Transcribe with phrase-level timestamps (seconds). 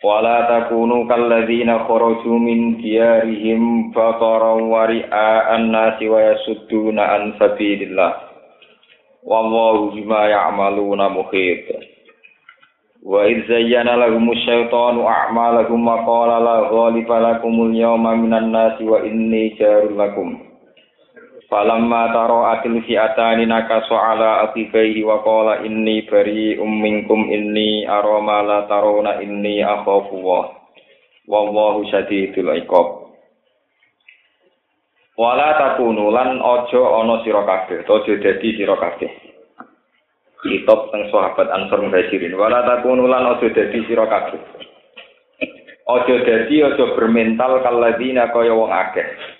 [0.00, 8.32] Wala takunu kalladzina kharaju min diyarihim faqaran wa ri'a'an nasi wa yasudduna an sabilillah.
[9.20, 11.68] Wallahu bima ya'maluna muhit.
[13.04, 19.04] Wa idh zayyana lahumus syaitanu a'malahum wa qala la ghaliba lakumul yawma minan nasi wa
[19.04, 20.49] inni jarul lakum.
[21.50, 28.70] Falamma tara'atil fi'atani nakasu ala aqibaihi wa qala inni bari'um minkum inni ara ma la
[28.70, 30.46] tarawna inni akhafu wa
[31.26, 33.10] wallahu syadidul iqab
[35.20, 39.12] Wala takunu lan aja ana sira kabeh, aja dadi sira kabeh.
[40.40, 42.32] Kitab teng sahabat Ansor Muhajirin.
[42.40, 44.40] Wala takunu lan aja dadi sira kabeh.
[45.92, 49.39] Aja dadi aja bermental kalladina kaya wong akeh.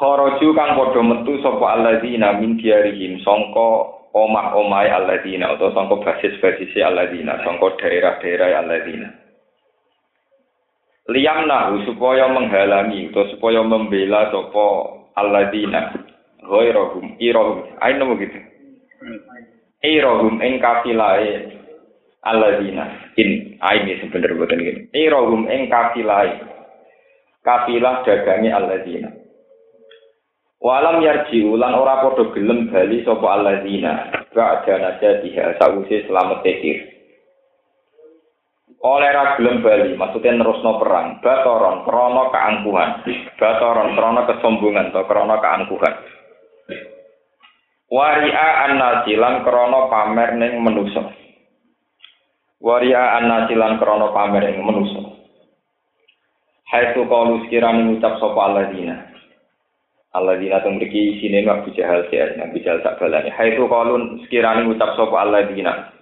[0.00, 7.36] Kharaju kang padha metu sapa alladzina min diarihim sangka omah-omahe alladzina utawa sangka basis-basis alladzina,
[7.44, 9.12] sangka daerah-daerah alladzina.
[11.04, 14.66] Liyamnahu supaya menghalangi atau supaya membela sapa
[15.20, 15.92] alladzina.
[16.48, 17.68] Ghairahum irahum.
[17.84, 18.40] Ayo begitu
[19.84, 21.60] irahum ing kafilahe
[22.24, 23.12] alladzina.
[23.20, 26.40] In ini sebenarnya boten ngene irahum ing kafilahe.
[27.44, 29.19] Kafilah dagange alladzina
[30.60, 36.84] Walam yarji ulan ora padha gelem bali sapa alladzina ba'da najatiha sawise selamat tekir.
[38.84, 42.90] Oleh ra gelem bali maksudnya nerusno perang, batoron krana keangkuhan,
[43.40, 45.94] batoron krana kesombongan atau krana keangkuhan.
[47.88, 51.08] Waria an-nasilan krana pamer ning manusa.
[52.60, 55.08] Waria an-nasilan krana pamer ning manusa.
[56.68, 59.10] Hai tu kalu sekiranya ngucap sapa alladzina
[60.10, 63.30] Allah dina teng mriki isine Abu Jahal ya Nabi Jahal tak balani.
[63.30, 65.94] Hai tu kalun sekiranya ngucap sapa Allah dina.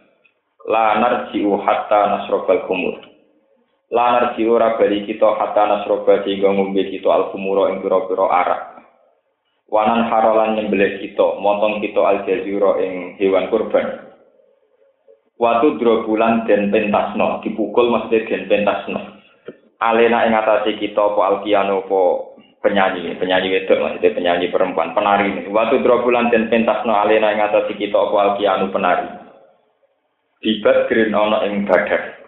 [0.65, 3.05] La narji'u hatta nasrobal kumur.
[3.93, 8.63] La narji'u ora bali kita hatta nasroba sehingga ngombe kita al kumuro ing pira-pira arak.
[9.69, 14.09] Wanan harolan nyembelih kita, motong kita al jazira ing hewan kurban.
[15.37, 19.21] Watu drobulan den pentasno, dipukul mesti den pentasno.
[19.85, 22.01] Alena ing atase kita apa alkiano apa
[22.59, 25.47] penyanyi, penyanyi wedok maksudnya penyanyi perempuan, penari.
[25.47, 29.09] Waktu bulan dan pentasno alena yang atas kita apa alkianu penari.
[30.39, 32.19] Dibat green ono ing badar.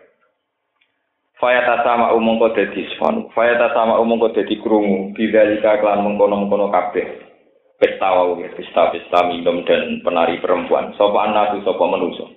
[1.39, 3.31] Fayata sama umum kau dadi sfon.
[3.33, 5.15] Fayata sama umum kau dadi krungu.
[5.17, 7.07] Bidalika klan mengkono-mengkono kabeh.
[7.81, 10.93] Pesta wau pesta pesta minum dan penari perempuan.
[11.01, 12.29] Sopo anak sopo menuso.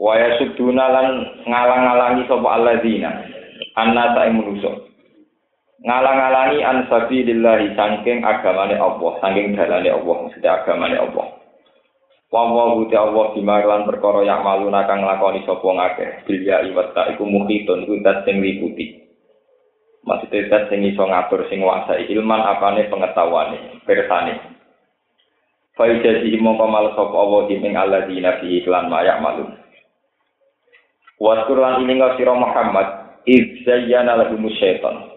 [0.00, 1.06] Waya suduna lan
[1.46, 3.22] ngalang-alangi sopo alladzina.
[3.78, 4.93] Anna ing menuso
[5.82, 11.26] ngalang-alangi an sabilillahi saking agamane Allah, saking dalane Allah, maksudnya agamane Allah.
[12.34, 16.26] Wa wa buti Allah bimarlan perkara yang malu nakang lakoni sapa ngakeh.
[16.26, 19.06] Bilya iwata iku muhitun iku dat sing liputi.
[20.02, 24.34] Maksudnya dat sing iso ngatur sing nguasai ilman apane pengetahuane, persane.
[25.78, 29.46] Fa ijazi mongko mal sapa Allah ing alladzina iklan mayak malu.
[31.22, 35.13] Waskur lan ini sira Muhammad, iz zayyana lahum syaitan.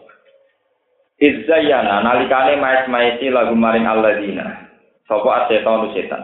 [1.17, 4.69] Izzayana nalikane maes-maesi lagu maring alladzina.
[5.09, 6.23] Sapa asetan setan.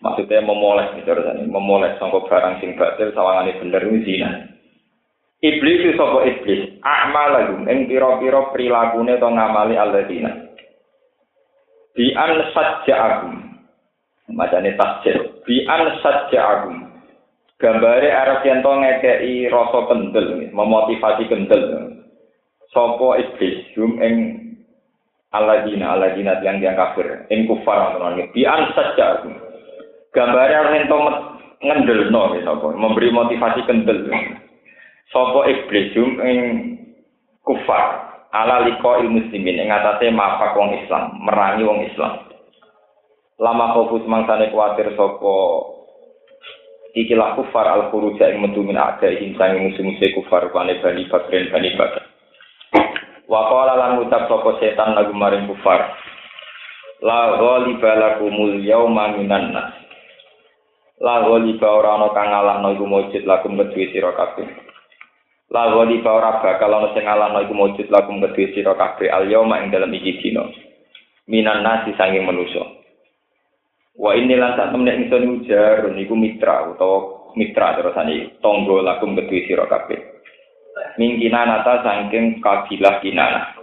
[0.00, 4.30] Maksudnya memoles nih terusane, memoles sangka barang sing batil sawangane bener zina.
[5.44, 6.80] Iblis itu sapa iblis?
[6.80, 10.32] Akmal lagu ing pira-pira prilakune to ngamali alladzina.
[11.92, 13.34] Bi an sajja'ahum.
[14.32, 15.44] Macane tasjid.
[15.44, 16.76] Bi an sajja'ahum.
[17.60, 21.62] Gambare arep yen to ngekeki rasa kendel, memotivasi kendel.
[22.70, 23.66] Sopo iblis?
[23.74, 24.14] Hum ing
[25.34, 27.26] aladina aladina yang yang kafir.
[27.30, 29.26] Ing kufar teman bi an saja
[30.14, 30.98] gambare ento
[31.60, 32.70] ngendelno ya sapa?
[32.74, 34.06] Memberi motivasi kendel
[35.10, 35.90] Sopo iblis?
[35.98, 36.38] Hum ing
[37.42, 38.06] kufar.
[38.30, 42.30] Ala liko il muslimin ing atase mafak wong Islam merangi wong Islam.
[43.42, 45.34] Lama fokus mangsane kuatir sapa
[46.94, 51.74] ikilah kufar al khuruja ing metu min ada ing musuh-musuh kufar bani bani bakren bani
[51.74, 51.99] bakren
[53.30, 55.94] Wa qala lan ngucap sapa setan lagu maring kufar.
[56.98, 59.70] La ghaliba lakumul yauma minan nas.
[60.98, 64.50] La ghaliba ora ana kang ngalahno iku mujud lakum kedue sira kabeh.
[65.54, 69.30] La ghali fa ora bakal ana sing alano iku mujud lakum kedue sira kabeh al
[69.30, 70.50] yauma ing dalem iki dina.
[71.30, 72.66] Minan nasi sanging manusa.
[73.94, 79.46] Wa ini lan sak temne ingsun ujar niku mitra utawa mitra terusane tonggo lakum kedue
[79.46, 80.09] sira kabeh.
[80.96, 83.56] Mingkina nata saking kabilah kinana.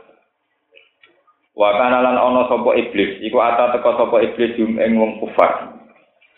[1.58, 5.74] Wa kana lan ana sapa iblis, iku ata teka sapa iblis jum ing wong kufar.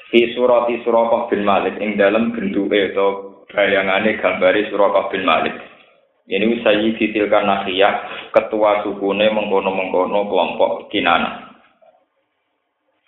[0.09, 5.53] Fi surati Suraqah bin Malik ing dalem bentuke utawa bayangane gambare Suraqah bin Malik.
[6.29, 11.48] Ini Sayyidi Tilkan Nakhiyah, ketua sukune mengkono-mengkono kelompok Kinana.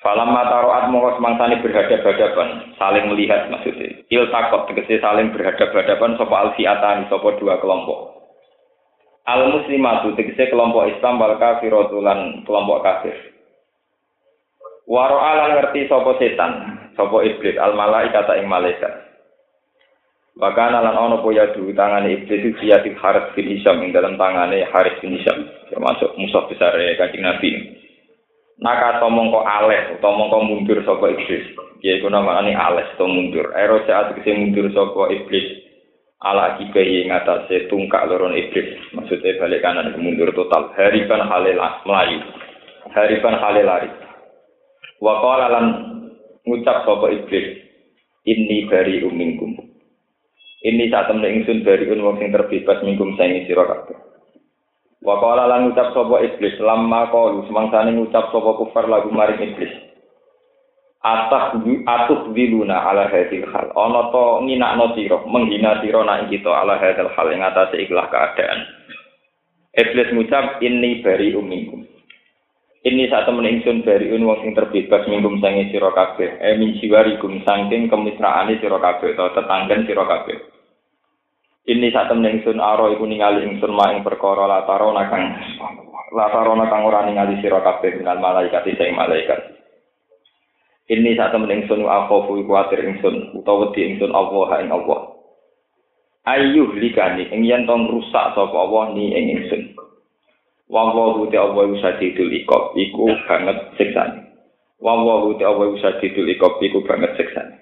[0.01, 4.01] Falam mataroat mongko semangsane berhadap-hadapan, saling melihat maksudnya.
[4.09, 8.17] Il takot tegese saling berhadap-hadapan sapa alfiatan sapa dua kelompok.
[9.29, 13.13] Al muslimatu tegese kelompok Islam wal kafiratu lan kelompok kafir.
[14.89, 16.51] Waro alang ngerti sapa setan,
[16.97, 19.11] sapa iblis al malaikat ing malaikat.
[20.33, 24.65] Bahkan lan ono po ya tangane iblis itu siatik Haris bin Hisham ing dalam tangane
[24.73, 27.80] Haris bin Hisham termasuk musuh besar ya kanjeng Nabi.
[28.61, 31.45] Naka tomong kok aleh utawa mongko mundur sapa iblis.
[31.81, 33.49] Ya iku namane aleh to mundur.
[33.57, 35.65] Ero saat kese mundur sapa iblis.
[36.21, 38.77] Ala akibahi ngatasé tungkak loron iblis.
[38.93, 40.69] Maksudnya balik kanan mundur total.
[40.77, 41.57] Hariban halil
[41.89, 42.21] melayu.
[42.93, 43.89] Hariban halil lari.
[45.01, 45.65] Wa qala lan
[46.45, 47.71] ngucap sapa iblis
[48.25, 49.57] inni bari umingkum
[50.61, 53.97] ini saat temen ingsun bari wong sing terbebas mingkum saingi sira kabeh
[55.01, 59.73] wa qala lan ngucap sapa iblis lamma qalu semangsane ngucap sapa kufar lagu maring iblis.
[61.01, 63.73] Atah atuh diluna ala hadil hal.
[63.73, 68.59] Ana to nginakno sira menghina sira nak kita ala hadil hal ing atase ikhlas keadaan.
[69.73, 71.81] Iblis ngucap ini bari uminkum
[72.81, 76.41] ini saat temen ingsun bari un wong sing terbebas minggum sange sira kabeh.
[76.41, 80.60] E min siwarikum saking kemitraane sira kabeh to tetanggen sira kabeh
[81.69, 85.23] ini saat temen ingsun aro iku ningali ingsun maing perkara latarona kang
[86.15, 89.61] latarona kang ora ningali sira kabeh dengan malaikat sing malaikat
[90.91, 95.15] ini saat temen ingsun akhofu kuatir ingsun utawa wedi ingsun Allah ing Allah.
[96.27, 99.71] Ayuh likani ing yen tong rusak sapa Allah ni ing ingsun.
[100.67, 104.35] Wa wa te Allah usadidul ikop iku banget siksane.
[104.83, 107.60] Wa wa te Allah usadidul ikop iku banget siksane.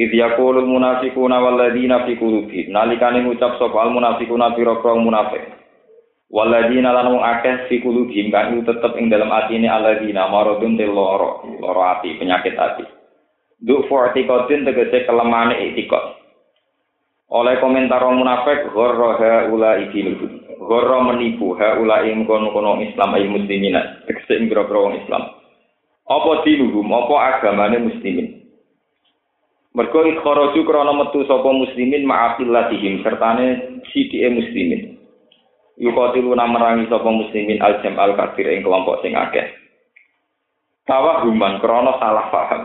[0.00, 5.60] Idh yaqulul munafiquna wal ladzina fi qulubihim nalikane ngucap sapa al munafiquna pira-pira munafik
[6.30, 10.86] Waladina lan wong akeh fi kulubihim kan itu tetep ing dalam atine aladina maradun te
[10.86, 12.86] loro, loro ati, penyakit ati.
[13.58, 16.22] Du fortikotin tegese kelemane itikot.
[17.34, 20.38] Oleh komentar orang munafik, ghorro ha ula ikilu.
[20.54, 24.06] Ghorro menipu ha ula ing kono-kono Islam ay muslimina.
[24.06, 25.34] Tegese ing biro Islam.
[26.06, 28.39] Apa dinuhum, apa agamane muslimin.
[29.70, 34.98] Mergo ikharaju krana metu sapa muslimin ma'afilatihim sertane sidike muslimin.
[35.78, 39.46] yukotiluna merangi sapa muslimin al jam al kafir ing kelompok sing akeh.
[40.90, 42.62] Tawahuman krana salah paham.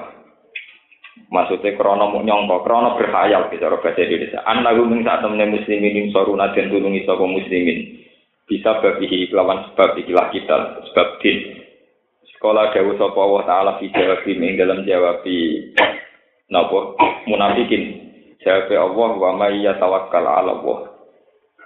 [1.29, 4.41] Maksudnya krana mau nyongko krana berhayal bicara bahasa Indonesia.
[4.41, 8.01] Annahu saat temen muslimin soruna den tulungi sapa muslimin.
[8.49, 10.57] Bisa bagi lawan sebab ikilah kita
[10.89, 11.37] sebab din.
[12.33, 15.21] Sekolah dewa sapa Allah taala fi jawab ing dalam jawab
[16.51, 18.05] napa munafikin
[18.41, 20.95] jawab Allah wa may yatawakkal ala Allah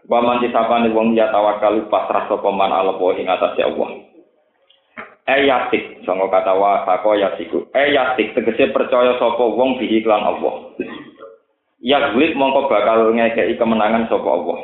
[0.10, 3.90] Wa man disapane wong ya tawakal pasrah sapa man ala wa ing atase Allah.
[5.30, 7.70] Eh yatik, sanga kata wa sako yatiku.
[7.78, 10.74] Eh yatik tegese percaya sapa wong bihi lan Allah.
[11.86, 14.60] Yaglib mongko bakal ngekeki kemenangan sapa Allah.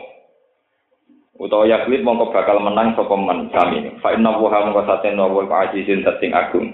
[1.37, 4.01] Utawa yaglib mongko bakal menang sapa man kami.
[4.01, 6.73] Fa inna wa mongko saten wa azizun tating agung.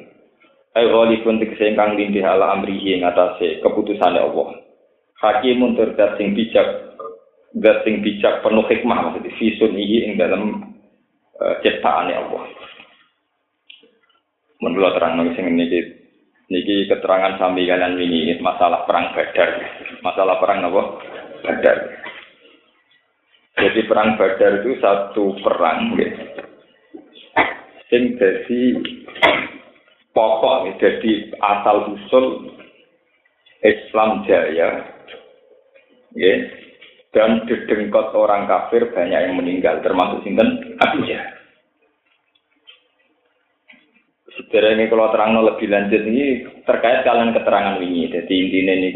[0.71, 4.55] Eh ghalibun tegese ingkang lindih ala amrihi ing atase keputusane Allah.
[5.19, 6.95] Hakimun tur sing bijak
[7.59, 10.71] zat sing bijak penuh hikmah maksudnya visun ini ing dalam
[11.35, 12.43] uh, ciptaannya Allah.
[14.63, 15.79] Menurut terang sing niki
[16.47, 19.49] niki keterangan sambil kalian ini masalah perang Badar.
[19.99, 20.83] Masalah perang apa?
[21.43, 21.77] Badar.
[23.59, 26.23] Jadi perang Badar itu satu perang gitu.
[27.91, 28.15] Sing
[30.11, 32.55] pokok jadi asal usul
[33.61, 34.69] Islam Jaya.
[36.11, 36.33] Ya,
[37.15, 41.39] dan dedengkot orang kafir banyak yang meninggal termasuk sinten Abu Jahal.
[44.31, 48.07] Sebenarnya kalau terang lebih lanjut ini terkait kalian keterangan ini.
[48.07, 48.89] Jadi intinya ini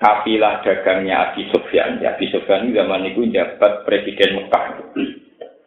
[0.00, 2.00] kafilah dagangnya Abi Sufyan.
[2.00, 4.64] Ya, Abi Sufyan zaman itu jabat presiden Mekah.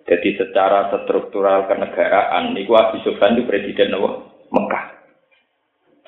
[0.10, 3.96] Jadi secara struktural kenegaraan, niku Abi Sufyan itu presiden
[4.52, 4.86] Mekah.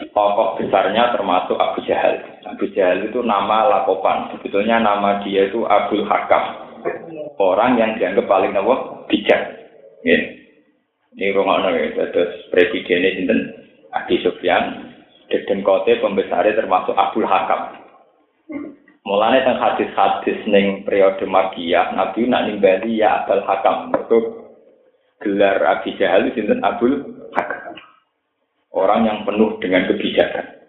[0.09, 2.19] tokoh besarnya termasuk Abu Jahal.
[2.49, 4.33] Abu Jahal itu nama lakopan.
[4.35, 6.43] Sebetulnya nama dia itu Abdul Hakam.
[7.39, 9.05] Orang yang dianggap paling apa?
[9.07, 9.41] bijak.
[10.03, 13.39] Ini rumah ya, terus presidennya sinten
[13.93, 14.91] Abi Sufyan,
[15.29, 17.61] dan kote pembesarnya termasuk Abdul Hakam.
[19.03, 23.91] Mulane teng hadis-hadis ning periode Makiyah, Nabi nak nimbali ya Abdul Hakam.
[23.91, 24.19] Itu
[25.19, 27.03] gelar Abi Jahal sinten Abdul
[27.35, 27.75] Hakam.
[28.71, 30.63] Orang yang penuh dengan kebijakan.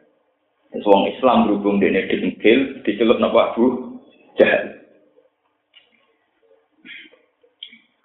[0.74, 3.94] Wong Islam berhubung dene dengkil, dicelup napa Abu
[4.34, 4.82] Jahal.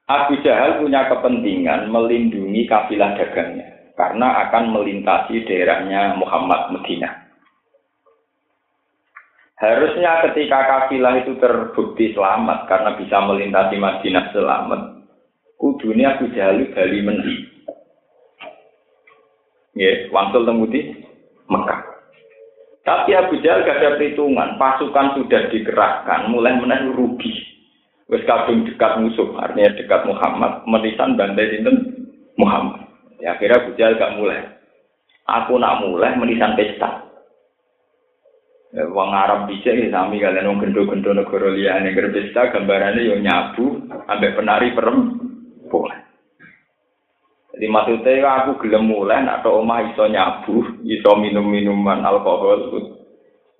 [0.05, 7.18] Abu Jahal punya kepentingan melindungi kafilah dagangnya karena akan melintasi daerahnya Muhammad Medina.
[9.59, 14.81] Harusnya ketika kafilah itu terbukti selamat karena bisa melintasi Madinah selamat,
[15.59, 17.35] kudunya Abu Jahal bali mendi.
[19.75, 20.95] Ya, wangsul temudi
[21.51, 21.81] Mekah.
[22.87, 27.35] Tapi Abu Jahal gak ada perhitungan, pasukan sudah dikerahkan, mulai menaik rugi.
[28.07, 31.75] Wes kadung dekat musuh, artinya dekat Muhammad, menisan bantai sinten
[32.39, 32.87] Muhammad.
[33.19, 34.39] Ya akhirnya Abu Jahal gak mulai.
[35.27, 37.08] Aku nak mulai menisan pesta.
[38.69, 43.81] Ya, wong Arab bisa ya sami kalian wong gendo-gendo negara liyane pesta gambarannya yo nyabu
[44.05, 46.05] ambek penari perempuan.
[47.49, 52.93] Jadi maksudnya aku gelem mulai nak omah iso nyabu, iso minum minuman alkohol,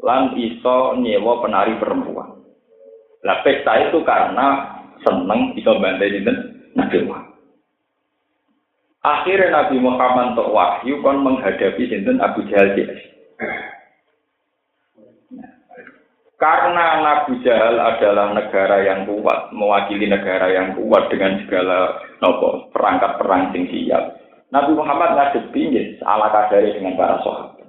[0.06, 2.40] lan iso nyewa penari perempuan.
[3.26, 6.38] Lah pesta itu karena seneng bisa bantai dinten
[6.78, 7.34] Nabi Muhammad.
[9.02, 13.19] Akhirnya Nabi Muhammad untuk wahyu kon menghadapi sinten Abu Jahal JS.
[16.40, 23.20] Karena Nabi Jahal adalah negara yang kuat, mewakili negara yang kuat dengan segala nopo perangkat
[23.20, 24.16] perang sing siap.
[24.48, 27.60] Nabi Muhammad ngadepi ala kadari dengan para sahabat.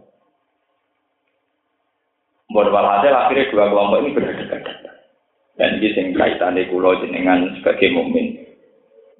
[2.50, 4.62] Buat walhasil akhirnya dua kelompok ini berhadapan.
[5.58, 8.38] Dan ini yang kaitannya kulo jenengan sebagai mukmin.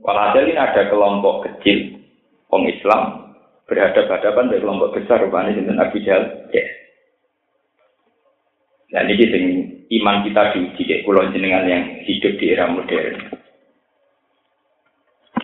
[0.00, 2.00] Walhasil ini ada kelompok kecil
[2.48, 3.02] orang Islam
[3.68, 6.48] berhadapan-hadapan dengan kelompok besar rupanya sinten Abu Jahal.
[6.54, 6.79] Yes.
[8.90, 9.46] Dan ini yang
[10.02, 13.38] iman kita diuji kayak kulo jenengan yang hidup di era modern.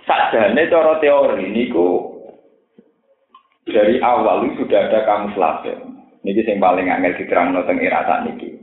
[0.02, 2.14] Sajane cara teori ini ku
[3.66, 5.74] dari awal itu sudah ada kamuflase.
[6.26, 8.58] Ini yang paling angel diterang tentang era saat ini.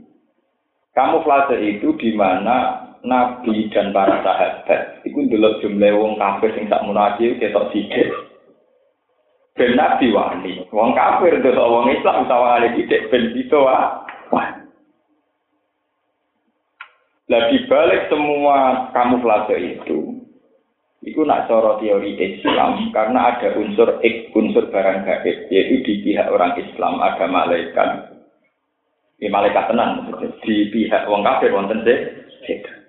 [0.92, 6.84] Kamuflase itu di mana Nabi dan para sahabat itu dulu jumlah wong kafir sing tak
[6.84, 8.08] munafik ketok sidik.
[9.54, 14.04] Ben Nabi wani, wong kafir itu wong Islam sawangane sidik ben itu wah.
[17.34, 20.22] Lah dibalik semua kamuflase itu,
[21.02, 26.30] itu nak coro teori Islam karena ada unsur ek, unsur barang gaib, yaitu di pihak
[26.30, 27.90] orang Islam ada malaikat,
[29.18, 30.06] di malaikat tenang
[30.46, 31.82] di pihak wong kafir wonten
[32.46, 32.86] setan.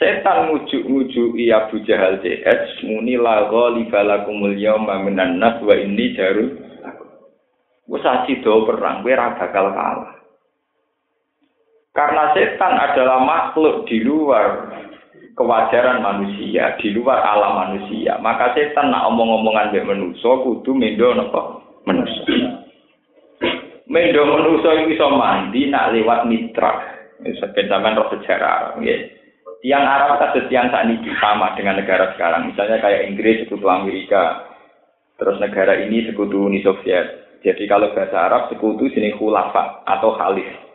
[0.00, 6.16] Setan ngujuk-ngujuk iya Abu Jahal CS muni la ghaliba lakumul yawma minan nas wa inni
[6.16, 6.56] jarul
[7.84, 8.06] Wes
[8.40, 10.21] do perang ora bakal kalah.
[11.92, 14.72] Karena setan adalah makhluk di luar
[15.36, 18.16] kewajaran manusia, di luar alam manusia.
[18.16, 21.60] Maka setan nak omong-omongan mbek manusia kudu mendo napa?
[21.84, 22.64] Manusia.
[23.92, 26.80] Mendo manusa iki iso mandi nak lewat mitra.
[27.22, 28.96] Sampai zaman roh sejarah ya.
[29.62, 32.50] Tiang Arab kados tiang sakniki sama dengan negara sekarang.
[32.50, 34.48] Misalnya kayak Inggris sekutu Amerika.
[35.20, 37.38] Terus negara ini sekutu Uni Soviet.
[37.46, 40.71] Jadi kalau bahasa Arab sekutu sini khulafa atau khalif.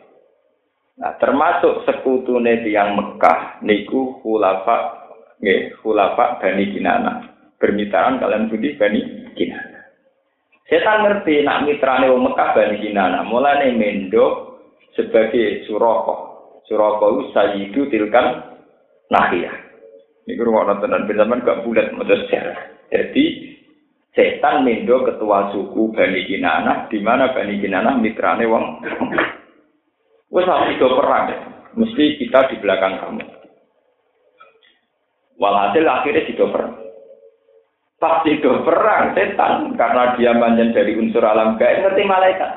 [0.98, 5.06] Nah, termasuk sekutu tiang Mekah niku khulafa
[5.38, 7.12] nggih, khulafa Bani Kinana.
[7.58, 9.78] Permintaan kalian budi Bani Kinana.
[10.66, 14.58] Setan ngerti nak mitrane wong Mekah Bani Kinana, mulane mendo
[14.98, 16.14] sebagai suroko.
[16.66, 18.58] Suroko itu sayyidu tilkan
[19.08, 19.54] nahiyah.
[20.28, 22.58] Ini rumah nontonan bersamaan gak bulat maksud sejarah.
[22.92, 23.24] Jadi
[24.12, 28.64] setan mendo ketua suku Bani Kinana, di mana Bani Kinana mitrane wong
[30.28, 31.24] Wes itu perang,
[31.72, 33.24] mesti kita di belakang kamu.
[35.40, 36.88] Walhasil akhirnya itu perang
[37.98, 42.50] pasti do perang setan karena dia manjen dari unsur alam gaib ngerti malaikat.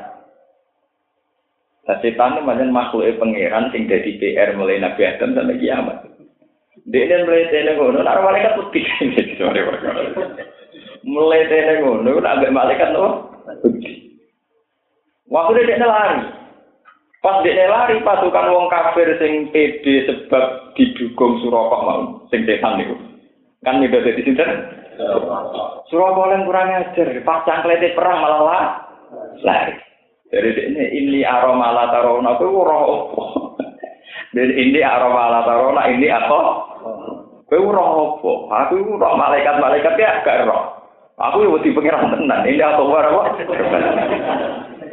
[1.82, 5.98] Nah, setan itu manjen makhluk pangeran sing dari PR mulai Nabi Adam sampai kiamat.
[6.82, 8.86] Dia ini mulai tene ngono, nah malaikat putih.
[11.06, 12.90] mulai tene ngono, nah malaikat
[13.62, 14.18] putih.
[15.30, 16.22] Waktu dia lari,
[17.22, 22.02] pas dia lari pasukan wong kafir sing pede sebab didukung Surakoh mau,
[22.34, 22.98] sing setan itu.
[23.62, 24.50] Kan itu jadi sinten?
[25.90, 28.64] Surabaya kurang ajar, pas cangklete perang malah lah.
[29.46, 29.76] Lari.
[30.32, 33.24] Jadi ini ini aroma la tarona kuwi ora apa.
[34.32, 36.40] Dan ini aroma la tarona ini apa?
[37.52, 38.32] Kuwi ora apa.
[38.64, 40.60] Aku ora malaikat-malaikat ya gak ora.
[41.20, 42.48] Aku yo wedi pengiran tenan.
[42.48, 43.22] Ini apa ora apa?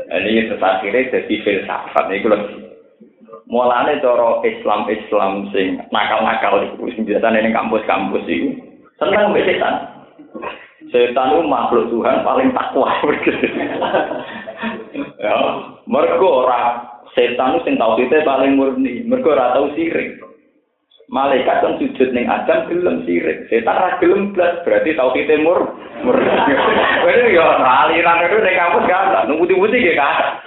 [0.09, 2.41] Ini akhirnya jadi filsafat ini kalau
[3.49, 8.57] mulane cara Islam Islam sing nakal-nakal itu sing biasane ning kampus-kampus itu
[8.97, 9.75] seneng mbek setan.
[10.88, 12.88] Setan itu makhluk Tuhan paling takwa.
[15.25, 15.37] ya,
[15.85, 16.81] mergo ora
[17.12, 20.28] setan itu sing tauhidnya paling murni, mergo ora tau sirik.
[21.09, 23.49] Malaikat kan sujud ning Adam gelem sirik.
[23.49, 25.73] Setan ora gelem blas, berarti tauhidnya mur
[26.05, 26.29] murni.
[26.29, 27.49] Ini ya
[27.88, 30.45] aliran itu ning kampus kan, nunggu-nunggu ge kan.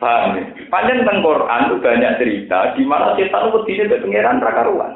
[0.00, 0.42] Paham ya?
[0.70, 4.92] Panjang tentang Quran itu banyak cerita di mana setan itu tidak pengiran rakaruan.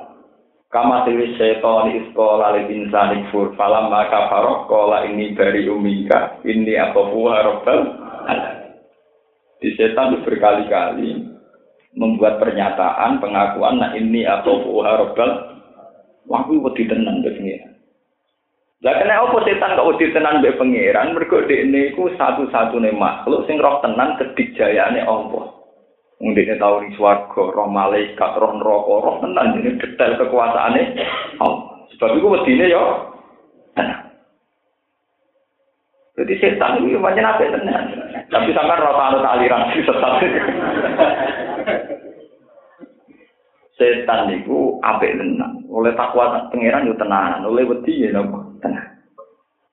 [0.73, 6.73] Kama tilis setan iskola li insani fur falam maka farok kola ini dari umika ini
[6.81, 7.81] apa fuha robbal
[9.61, 11.22] Di setan itu berkali-kali
[11.93, 15.53] membuat pernyataan pengakuan nah ini atau fuha robbal
[16.31, 17.73] Wah, wedi tenan pengiran.
[18.83, 21.15] Lah kena apa setan kok wedi tenan mbek pangeran?
[21.15, 25.55] Mergo dekne iku satu-satune makhluk sing roh tenan kedijayane Allah.
[26.19, 30.83] Wong dekne tau ning swarga, roh malaikat, roh neraka, roh tenan ini detail kekuasaane
[31.39, 31.87] Allah.
[31.95, 32.83] Sebab iku wedine yo
[33.79, 34.03] tenan.
[36.19, 37.83] Jadi setan itu macam apa tenan.
[38.35, 40.15] Tapi sampai rata anut aliran sesat.
[43.83, 45.67] Setan niku apik tenan.
[45.67, 48.87] Oleh takwa pangeran yo tenan, oleh wedi napa tenan.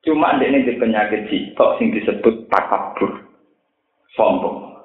[0.01, 3.21] Cuma ini di penyakit sitok sing disebut takabur.
[4.17, 4.81] Sombong.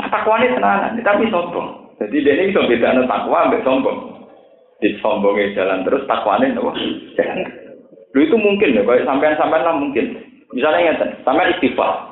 [0.00, 1.92] Nah takwa ini tenanan, tapi sombong.
[2.00, 3.98] Jadi dia ini bisa beda takwa ambil sombong.
[4.80, 6.72] Di sombongnya jalan terus takwa ini nopo
[7.20, 7.44] jalan.
[8.16, 10.16] Lu itu mungkin ya, kalau sampean-sampean lah mungkin.
[10.56, 12.08] Misalnya ingat, sampean istighfar.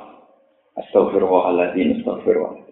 [0.76, 2.65] Astagfirullahaladzim, astagfirullah.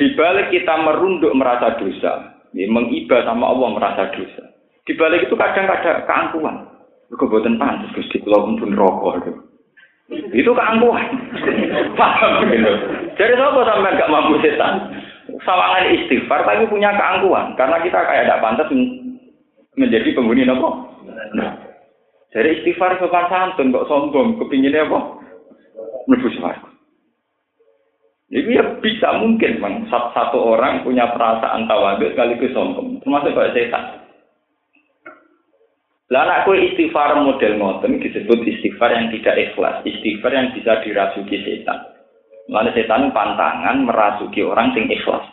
[0.00, 4.44] Di balik kita merunduk merasa dosa, ya, mengibah sama Allah merasa dosa.
[4.88, 6.56] Di balik itu kadang kadang keangkuhan.
[7.12, 9.32] Kebuatan pantas, Gusti Kula pun rokok itu.
[10.32, 11.06] Itu keangkuhan.
[12.00, 12.72] Paham gitu.
[13.20, 14.96] Jadi apa sampai gak mampu setan?
[15.44, 18.68] Sawangan istighfar tapi punya keangkuhan karena kita kayak tidak pantas
[19.76, 20.88] menjadi penghuni nopo.
[21.36, 21.52] Nah,
[22.32, 25.20] jadi istighfar sopan santun kok sombong, kepinginnya apa?
[26.08, 26.28] Mlebu
[28.32, 33.84] jadi ya bisa mungkin bang, satu orang punya perasaan tawaduk sekaligus sombong, termasuk kayak setan.
[36.08, 41.44] Lah anak kue istighfar model ngoten disebut istighfar yang tidak ikhlas, istighfar yang bisa dirasuki
[41.44, 41.76] setan.
[42.48, 45.28] Lalu setan pantangan merasuki orang sing ikhlas.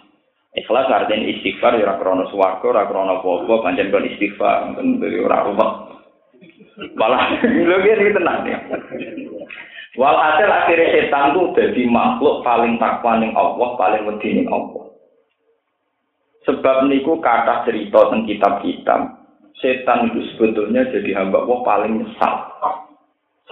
[0.60, 5.72] Ikhlas artinya istighfar ya krono swarga, ora krono apa pancen kon istighfar, kon ora rumah.
[7.00, 7.32] Malah
[7.68, 7.80] lho
[8.12, 8.60] tenang ya.
[10.00, 14.96] Walhasil akhirnya setan itu jadi makhluk paling takwa ning Allah, paling wedi ning Allah.
[16.48, 19.02] Sebab niku kata cerita tentang kitab-kitab,
[19.60, 22.34] setan itu sebetulnya jadi hamba Allah paling nyesal.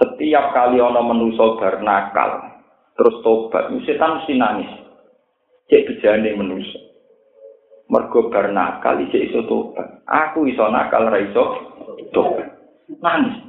[0.00, 2.40] Setiap kali ono menuso bernakal,
[2.96, 4.72] terus tobat, setan mesti nangis.
[5.68, 6.80] Cek bejane menuso.
[7.92, 10.00] Mergo bernakal, cek iso tobat.
[10.08, 11.44] Aku iso nakal, ra iso
[12.16, 12.56] tobat.
[13.04, 13.47] Nangis.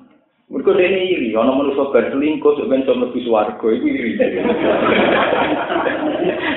[0.49, 4.17] Mereka ini iri, orang manusia berselingkuh, sebenarnya sama lebih suarga, itu iri.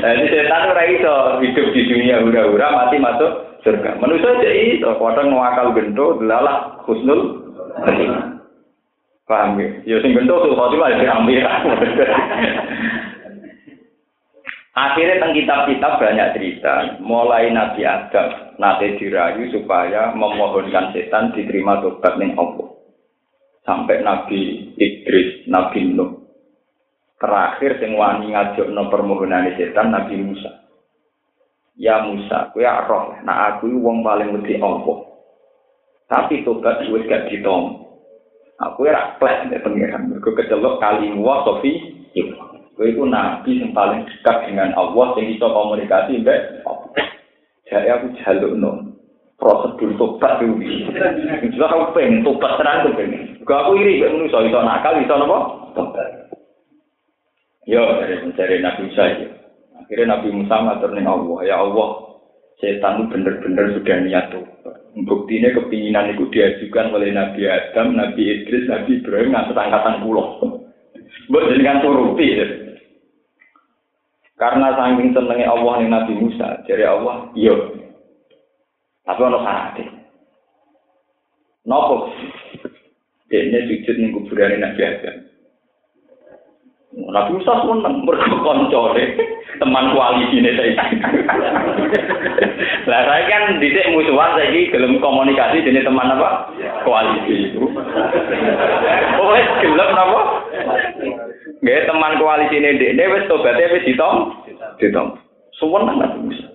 [0.00, 4.00] Jadi setan ora iso hidup di dunia hura-hura, mati masuk surga.
[4.00, 7.44] Manusia aja iso, kadang ngakal gento, delalah khusnul
[9.28, 9.68] Paham ya?
[9.84, 11.44] Ya sing gento tuh khotimah ya ambil.
[14.72, 22.16] Akhirnya tentang kitab-kitab banyak cerita, mulai Nabi Adam, nanti dirayu supaya memohonkan setan diterima tobat
[22.16, 22.71] ning Allah
[23.62, 26.18] sampai Nabi Idris, Nabi Nuh.
[27.18, 30.50] Terakhir sing wani ngajokno permohonan setan Nabi Musa.
[31.78, 35.08] Ya Musa, kowe roh, nah aku wong paling wedi Allah.
[36.10, 37.80] Tapi tobat wis gak ditom.
[38.60, 41.72] Aku ora plek nek pengiran, mergo kecelok kali wa sofi.
[42.76, 46.66] Kowe iku nabi sing paling dekat dengan Allah sing iso komunikasi mbek
[47.72, 48.92] Jadi aku jalukno
[49.42, 50.54] prosedur tobat itu.
[51.50, 53.42] Jelas aku pengen tobat tenan tuh pengen.
[53.42, 55.38] Gak aku iri, gak manusia iso nakal, nopo?
[55.74, 56.08] Tobat.
[57.66, 59.26] Yo, dari mencari Nabi Musa ya.
[59.82, 61.90] Akhirnya Nabi Musa ngatur Allah, ya Allah,
[62.62, 64.46] setan itu bener-bener sudah niat tuh.
[65.02, 70.38] Buktinya kepinginan itu diajukan oleh Nabi Adam, Nabi Idris, Nabi Ibrahim ngantar angkatan pulau.
[71.32, 72.46] Buat jenengan turuti ya.
[74.36, 77.54] Karena saking senengnya Allah nih Nabi Musa, jadi Allah, iya,
[79.02, 79.86] Tapi ono syaratnya.
[81.66, 82.10] Nopo?
[83.32, 85.16] Ini sujud ning kuburan Nabi Adam.
[86.92, 89.04] Nabi Musa seneng mergo koncone
[89.56, 90.84] teman koalisi ini saya.
[92.84, 96.52] Lah saya kan didik musuhan saya gelem komunikasi jadi teman apa?
[96.84, 97.64] Koalisi itu.
[99.16, 99.32] Oh
[99.64, 100.20] gelem apa?
[101.64, 104.44] Gak teman koalisi ini dek, ini wes tobatnya wes ditom,
[104.76, 105.16] ditom.
[105.56, 106.51] Semua Nabi Musa.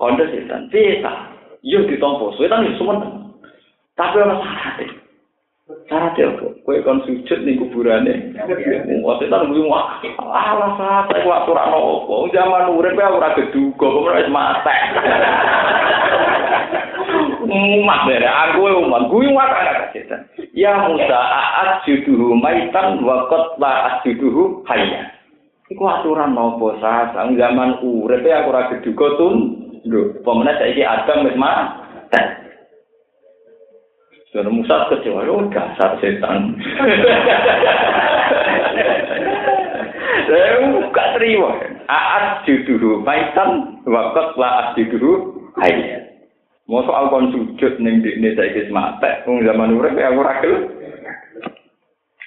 [0.00, 1.12] Kondo setan, bisa.
[1.60, 3.04] Yuk ditompo, setan itu semua.
[4.00, 4.96] Tapi orang syaratnya.
[5.92, 6.46] Syaratnya apa?
[6.64, 8.32] Kue kon sujud nih kuburannya.
[9.04, 10.00] Wah, setan gue wah.
[10.16, 12.14] Alah, sate kok aturan apa?
[12.32, 14.76] Zaman urip ya ora geduga, kok ora wis mate.
[17.50, 20.24] Umat dere, aku umat, gue umat anak setan.
[20.56, 25.12] Ya Musa, aat juduhu maitan wa qad la asjuduhu hayya.
[25.68, 29.69] Iku aturan nopo sah, zaman urip ya ora geduga tun.
[29.88, 32.20] Lho, pemenang saiki Adam wis mati.
[34.30, 36.54] Dan Musa kecewa, oh dasar setan.
[40.30, 41.50] Saya gak terima.
[41.90, 46.06] Aat juduhu maitan, wakot la juduhu hayya.
[46.70, 50.70] Mau soal kon sujud ning dikne saiki mate, wong zaman urip ya ora gelem.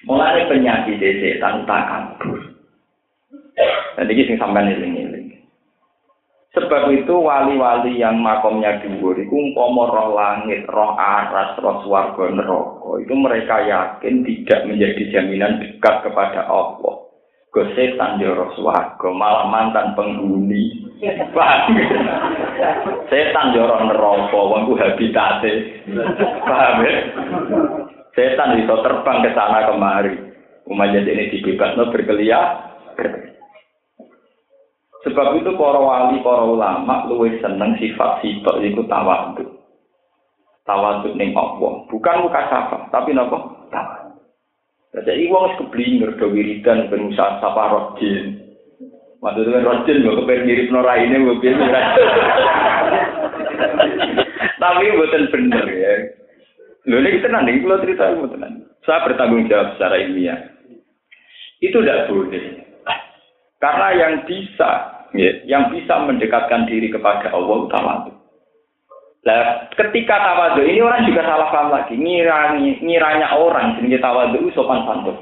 [0.04, 2.36] Mulane penyakit setan tak kabur.
[3.96, 5.23] Dan ini sing sampean eling-eling.
[6.54, 13.02] Sebab itu wali-wali yang makomnya dhuwur iku umpama roh langit, roh aras, roh swarga neraka,
[13.02, 17.10] itu mereka yakin tidak menjadi jaminan dekat kepada Allah.
[17.50, 20.94] Go setan yo roh swarga, malah mantan penghuni.
[23.10, 25.82] Setan yo roh neraka, wong ku habitate.
[26.46, 26.94] Paham ya?
[28.14, 30.22] Setan bisa terbang ke sana kemari.
[30.70, 33.33] Umat jadi ini dibebasno berkeliaran.
[35.04, 39.44] Sebab itu para wali, para ulama luwih seneng sifat sifat iku tawadhu.
[40.64, 43.68] Tawadhu ning Allah, bukan muka sapa, tapi napa?
[43.68, 44.16] Tawadhu.
[44.94, 48.40] Jadi wong wis keblinger do wiridan ben usah sapa rojin.
[49.20, 51.42] Maksudnya rojin kok kepen mirip nora ini kok
[54.62, 55.94] Tapi bukan bener ya.
[56.84, 58.54] Lho ini tenan nih, kalau cerita itu tenan.
[58.84, 60.40] Saya bertanggung jawab secara ilmiah.
[61.64, 62.60] Itu tidak boleh.
[63.64, 68.12] Karena yang bisa, ya, yang bisa mendekatkan diri kepada Allah tawadhu.
[69.24, 71.96] Nah, ketika tawadhu ini orang juga salah paham lagi.
[71.96, 75.16] Ngirani, ngiranya orang jenis tawadhu sopan santun.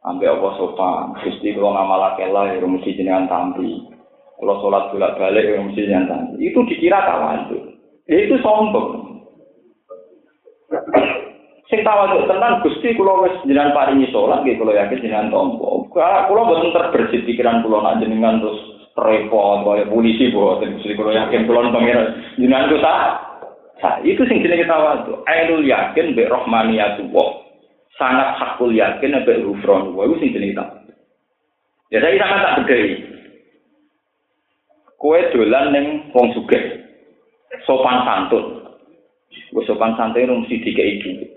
[0.00, 1.20] Ambil Allah sopan.
[1.20, 3.84] Gusti kalau ngamalake lah, ya mesti jenengan tampi.
[4.40, 6.48] Kalau sholat bolak balik, ya mesti jenengan tampi.
[6.48, 7.76] Itu dikira tawadhu.
[8.08, 9.20] Ya, itu sombong.
[11.68, 15.68] Sing tawadhu tenan Gusti kula wis jenengan paringi salat nggih kula yakin jenengan tampa.
[15.92, 18.69] Kula boten terbersit pikiran kula nak jenengan terus
[19.00, 23.16] repot kaya polisi boten Gusti kula yakin kula pangeran jenengan ku sah.
[23.80, 25.24] Sah itu sing jenenge tawadhu.
[25.24, 27.28] Ainul yakin bi rahmaniyatullah.
[27.96, 29.96] Sangat hakul yakin rufron.
[29.96, 30.92] Wa itu sing jenenge tawadhu.
[31.90, 33.02] Ya saya sama tak bedhei.
[35.00, 36.84] Kowe dolan ning wong sugih.
[37.64, 38.68] Sopan santun.
[39.56, 41.30] Wis sopan santun mesti dhuwit.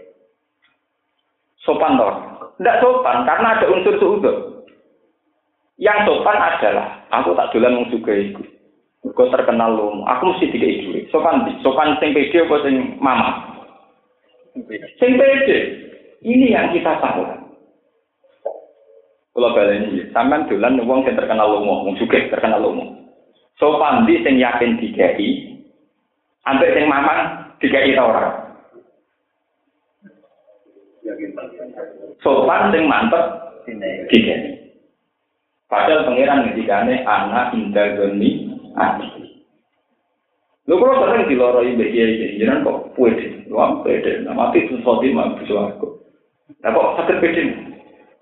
[1.64, 2.14] sopan toh?
[2.60, 4.53] Tidak sopan karena ada unsur suudon.
[5.84, 8.44] Yang sopan adalah aku tak dolan wong sugih iku.
[9.12, 11.12] Kau terkenal lu, aku mesti tiga itu.
[11.12, 13.60] Sopan, sopan sing pede apa sing mama?
[14.96, 15.60] Sing pede.
[16.24, 17.28] Ini yang kita tahu.
[19.34, 22.80] Kalau balen ini, sampean dolan wong sing terkenal lu, wong sugih terkenal lu.
[23.60, 25.60] Sopan di sing yakin dikai,
[26.48, 28.44] ambek sing mamang dikai ta ora?
[32.24, 33.24] sopan sing mantep
[34.08, 34.63] tiga
[35.74, 39.26] padahal pangeran ngendikane anak indah geni ati
[40.64, 45.04] Lho kalau sering diloroi mbek kiai iki jenengan kok pede, wah pede, nama itu sesuatu
[45.12, 46.00] mah bisa aku.
[46.64, 47.44] Nah kok sakit pede?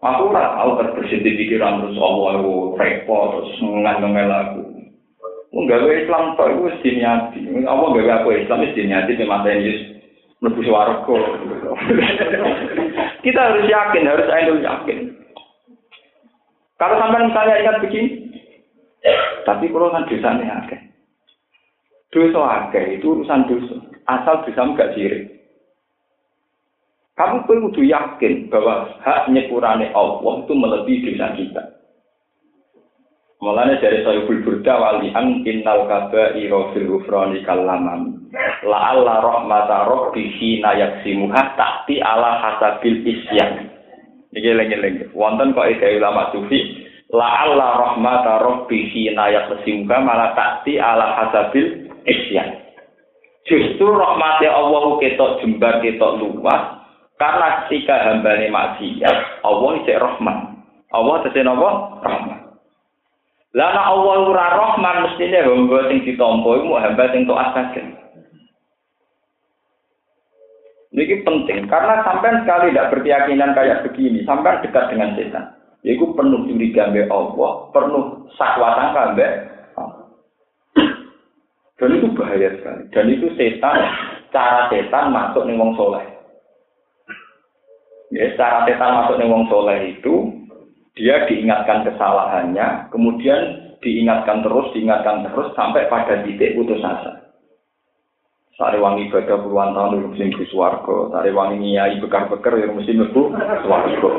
[0.02, 4.62] Aku ora tahu terbersih di pikiran terus Allah aku repot terus ngangel aku.
[5.54, 7.46] Wong gawe Islam kok iku wis diniati.
[7.62, 10.02] Allah gawe aku Islam wis diniati memang Yesus
[10.42, 11.18] lebih warga.
[13.30, 14.98] Kita harus yakin, harus ainul yakin.
[16.82, 18.10] Kalau sampai misalnya ingat begini,
[19.46, 20.82] tapi kalau kan dosanya akeh.
[22.10, 23.78] Dosa akeh itu urusan dosa.
[24.10, 25.30] Asal dosa enggak sirik.
[27.14, 31.64] Kamu perlu yakin bahwa hak nyepurane Allah itu melebihi dosa kita.
[33.42, 35.86] Mulanya dari Sayyidul Burda walian innal
[36.34, 36.98] iro fil
[37.46, 38.26] kalaman.
[38.66, 43.81] La alla rahmata rabbihi nayaksimuha takti ala hasabil isyan.
[44.32, 45.12] Ini lengi-lengi.
[45.12, 46.88] Wonten kok ide ulama sufi.
[47.12, 52.64] La alla rahmata rabbihi nayaksimuha malah takti ala hasabil isyan.
[53.44, 56.80] Justru rahmatnya Allah ketok jembar ketok luas
[57.20, 60.38] karena ketika hambane maksiat Allah isek rahmat.
[60.96, 61.70] Allah tesih napa?
[62.00, 62.40] Rahmat.
[63.52, 67.84] Lah nek Allah ora rahman mestine hamba sing ditampa iku hamba sing taat saja.
[70.92, 75.56] Ini penting karena sampai sekali tidak berkeyakinan kayak begini, sampai dekat dengan setan.
[75.88, 79.28] Yaitu penuh curiga mbek Allah, penuh sakwatan kambe.
[81.82, 82.84] Dan itu bahaya sekali.
[82.94, 83.80] Dan itu setan,
[84.30, 86.06] cara setan masuk nih wong soleh.
[88.14, 90.30] Ya, cara setan masuk nih wong soleh itu
[90.94, 97.21] dia diingatkan kesalahannya, kemudian diingatkan terus, diingatkan terus sampai pada titik putus asa.
[98.60, 103.32] Sari wangi ibadah puluhan tahun mesti mlebu swarga, sari wangi nyai bekar-bekar ya mesti mlebu
[103.64, 104.10] swarga.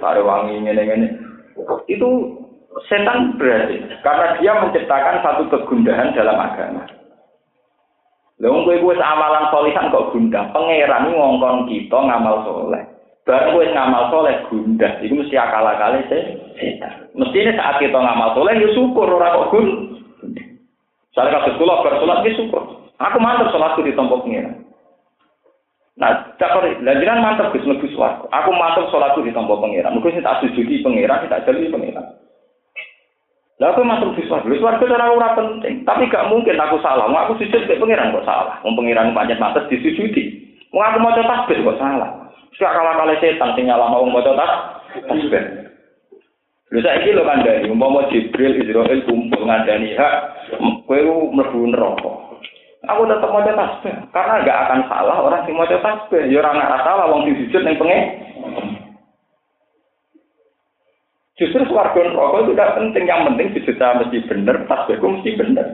[0.00, 1.08] Sari wangi ngene-ngene.
[1.86, 2.08] Itu
[2.90, 6.82] setan berarti karena dia menciptakan satu kegundahan dalam agama.
[8.42, 12.82] Wong kowe wis amalan solihan kok gundah, pangeran ngongkon kita ngamal soleh.
[13.24, 17.08] Barang kowe ngamal soleh gundah, itu mesti akal-akale setan.
[17.14, 19.66] Mestine saat kita ngamal soleh ya syukur ora kok gun.
[21.14, 22.83] Saya kasus kula bersolat ya syukur.
[23.02, 24.54] Aku mantep sholatku di tempat pengiran.
[25.94, 28.26] Nah, cakor, lanjutan mantep Gus mlebu swarga.
[28.30, 29.94] Aku mantep sholatku di tempat pengiran.
[29.94, 32.06] Mungkin saya tak sujudi pengiran, saya tak jadi pengiran.
[33.62, 34.46] Lalu aku masuk di swarga.
[34.50, 37.06] Di swarga ora ora penting, tapi gak mungkin aku salah.
[37.06, 38.58] Mau aku sujud ke pengiran kok salah.
[38.66, 40.42] Mau pengiran panjat mantep disujudi.
[40.74, 42.30] Mau aku mau tasbih kok salah.
[42.54, 45.64] Suka kalah kalah setan sing nyalah mau mau tasbih.
[46.74, 50.14] Lha saiki lho kandhani, umpama Jibril Israil kumpul ngandani hak,
[50.90, 50.98] kowe
[51.30, 52.23] mlebu neraka.
[52.84, 56.28] Aku tetap mau tasbih karena nggak akan salah orang yang mau tasbih.
[56.28, 58.02] Ya orang nggak salah, wong disujud yang pengen.
[61.34, 63.04] Justru suarga rokok itu tidak penting.
[63.08, 65.66] Yang penting sujud mesti bener, tasbihku mesti bener.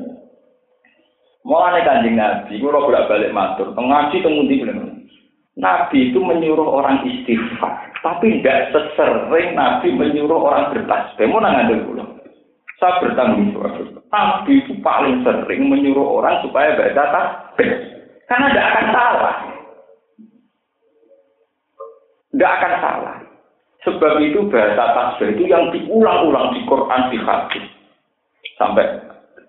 [1.41, 4.77] Mulane kanjeng Nabi, gue bolak balik matur, ngaji temundi bener.
[5.57, 11.27] Nabi itu menyuruh orang istighfar, tapi tidak sesering Nabi menyuruh orang bertasbih.
[11.27, 12.20] Mau nangandel pulau.
[12.81, 13.77] Saya bertanggung jawab.
[14.09, 17.71] Nabi itu paling sering menyuruh orang supaya baca tasbih.
[18.25, 19.37] Karena tidak akan salah.
[22.33, 23.17] Tidak akan salah.
[23.85, 27.65] Sebab itu bahasa tasbih itu yang diulang-ulang di Quran, di hadis.
[28.57, 28.89] Sampai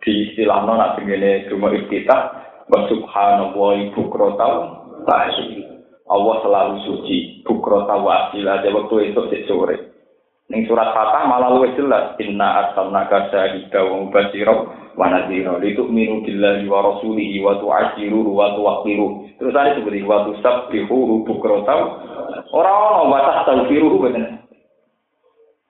[0.03, 2.35] di istilah nona begini cuma iftitah.
[2.67, 4.55] Wa subhanallah ibu krotau.
[6.11, 7.47] Allah selalu suci.
[7.47, 8.59] Bukrotau asila.
[8.59, 9.90] Jadi waktu itu sore.
[10.51, 14.51] Ning surat Fatah malah luwih jelas inna arsalnaka syahida wa mubashira
[14.99, 19.39] wa nadhira litu'minu billahi wa rasulihi wa tu'azziru wa tuwaqqiru.
[19.39, 21.79] Terus ada seperti wa tusabbihu bukratan
[22.51, 24.43] ora ono wa tastaghfiru bener.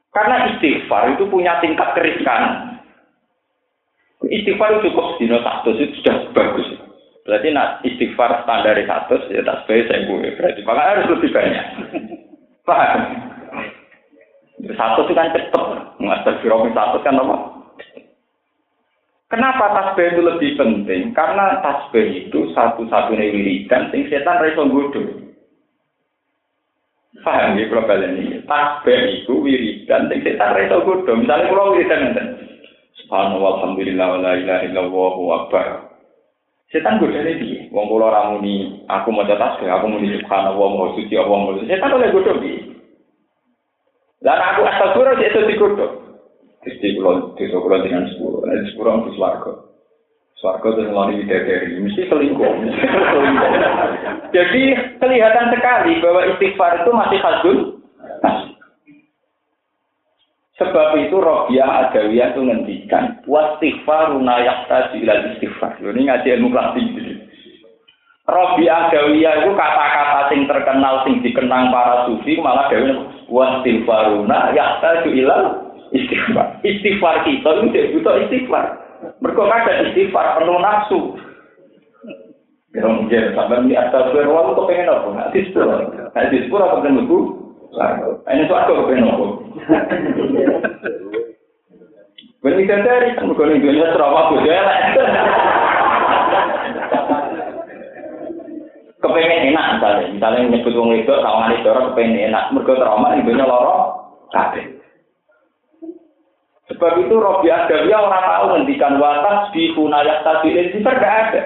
[0.10, 2.74] Karena istighfar itu punya tingkat keriskan.
[4.26, 6.68] Istighfar cukup dino satu itu sudah bagus.
[7.22, 10.30] Berarti nak istighfar standar satu ya tak sebaik saya gue.
[10.42, 11.66] Berarti makanya harus lebih banyak.
[12.68, 13.02] Paham?
[14.70, 15.64] Satu itu kan cepet.
[15.98, 17.36] Master Firomi satu kan apa?
[19.32, 21.16] Kenapa tasbih itu lebih penting?
[21.16, 25.32] Karena tasbih itu satu-satunya wiridan sing setan raiso gudu.
[27.24, 28.44] Paham ya kalau kalian ini?
[28.44, 31.16] Tasbih itu wiridan sing setan raiso gudu.
[31.16, 32.44] Misalnya kalau wiridan nanti.
[32.92, 35.68] Subhanallah, Alhamdulillah, wa la ilaha illallah, wa akbar.
[36.68, 37.60] Setan dari dia.
[37.72, 42.12] Wong kula ramuni, aku mau tasbih, aku muni subhanallah, mau suci Allah, mau Setan oleh
[42.12, 42.71] gudu dia.
[44.22, 45.92] Lah aku astagfirullah itu dikutuk.
[46.62, 49.54] Gusti kula desa kula dengan sepuro, nek sepuro mesti swarga.
[50.38, 52.54] Swarga itu selalu bidadari, mesti selingkuh.
[54.38, 54.64] Jadi
[55.02, 57.58] kelihatan sekali bahwa istighfar itu masih hadun.
[60.62, 65.82] Sebab itu Robiah Adawiyah itu ngendikan wastighfaruna yahtaju ilal istighfar.
[65.82, 66.86] Ini ngaji ilmu klasik.
[68.30, 72.94] Robiah Adawiyah itu kata-kata sing terkenal sing dikenang para sufi malah dewe
[73.32, 75.46] wastighfaruna yahtaju ilal
[75.96, 76.60] istighfar.
[76.62, 78.66] Istighfar kita itu butuh istighfar.
[79.24, 81.00] Mereka kadang istighfar penuh nafsu.
[82.72, 85.10] Ya mungkin sampai ini astagfirullah itu pengen apa?
[85.28, 85.76] Hadis pura.
[86.16, 87.20] Hadis pura apa pengen lebu?
[88.32, 89.26] Ini suatu apa pengen apa?
[92.42, 94.66] Benih dari kan bukan Indonesia serama budaya
[99.12, 103.76] kepengen enak misalnya, misalnya nyebut wong itu kawan itu kepengen enak, mereka trauma ibunya loro,
[104.32, 104.82] kabeh.
[106.72, 111.42] Sebab itu Robi Adawiyah orang tahu ngendikan watas di hunayat tadi itu tidak ada.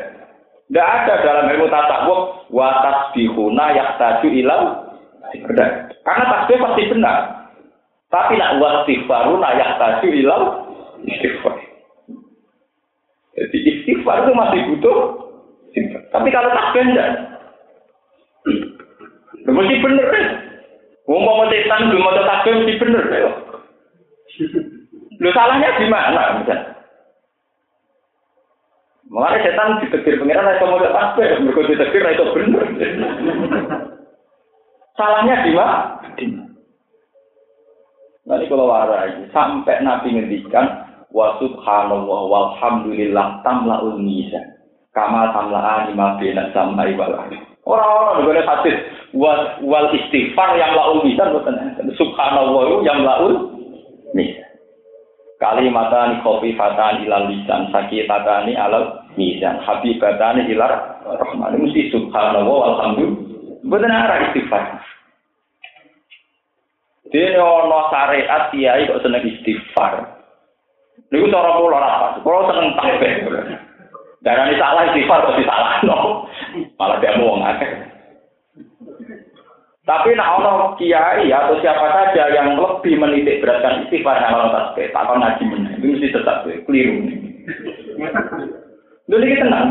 [0.70, 4.86] Tidak ada dalam ilmu tasawuf watas di hunayat tadi ilau.
[5.34, 5.70] Tidak.
[6.06, 7.18] Karena tasbih pasti benar.
[8.14, 10.70] Tapi nak wastighfaru nayak tadi ilau.
[13.36, 14.98] Jadi istighfar itu masih butuh
[16.14, 17.35] Tapi kalau tasbih enggak.
[19.46, 20.10] Ya, mesti bener.
[21.06, 23.04] Wong mau setan belum mau tasbih mesti bener.
[23.14, 23.32] Ya.
[25.22, 26.42] Lu salahnya di mana?
[29.06, 32.66] Mengenai setan ditegur pengiran itu mau tasbih, mereka ditegur itu bener.
[34.98, 36.02] Salahnya di mana?
[38.26, 40.66] Nanti kalau warai sampai Nabi ngendikan
[41.14, 44.58] wa subhanallah walhamdulillah tamlaul mizan
[44.98, 47.14] kama tamla ma bina samai wal
[47.66, 48.78] Orang-orang ada hadis
[49.16, 53.56] wal, wal istighfar yang laul boten subhanallah yang laul
[54.12, 54.44] mizan.
[55.40, 64.20] Kalimatani khafifatan ilal lisan sakitatani alal mizan habibatani ilar rahman mesti subhanallah walhamdulillah boten arah
[64.30, 64.84] istighfar.
[67.10, 70.04] Dene ana syariat kiai kok seneng istighfar.
[71.14, 72.14] Niku cara kula ora pas.
[72.20, 73.14] Kula seneng tasbih.
[74.26, 76.26] Darani salah istighfar kok disalahno.
[76.76, 77.85] Malah dia wong akeh.
[79.86, 84.90] Tapi nak ono kiai atau siapa saja yang lebih menitik beratkan istighfar yang orang tasbih,
[84.90, 85.74] tak akan ngaji meneh.
[85.78, 87.06] Itu mesti tetap keliru.
[89.06, 89.70] Lalu kita tenang.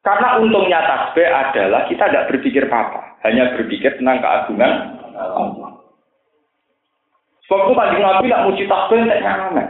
[0.00, 4.72] Karena untungnya tasbih adalah kita tidak berpikir apa-apa, hanya berpikir tentang keagungan
[5.20, 5.76] Allah.
[7.44, 9.68] Sebab itu kanjeng Nabi nak muji tasbih tak ngamek.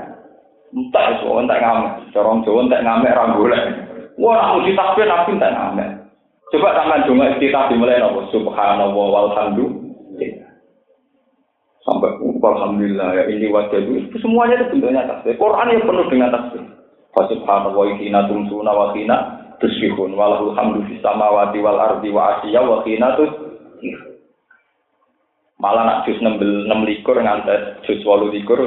[0.70, 1.92] Entah orang tak ngamek.
[2.14, 3.61] Corong Jawa tak ngamek rambulnya.
[4.14, 5.90] Wah nak muji tasbih Nabi tak ngamek.
[6.50, 10.50] Coba tangan cuma kita dimulai nopo subhanallah walhamdulillah.
[11.86, 15.38] Sampai alhamdulillah ya ini wajah itu semuanya itu bentuknya tasbih.
[15.38, 16.64] Quran yang penuh dengan tasbih.
[17.14, 19.16] Subhanallah wa hina tumsuna wa hina
[19.62, 23.14] tusbihun walahul hamdu fis samawati wal ardi wa asyiya wa hina
[25.60, 26.40] Malah nak jus 6
[26.88, 28.64] likur ngantes jus 8 likur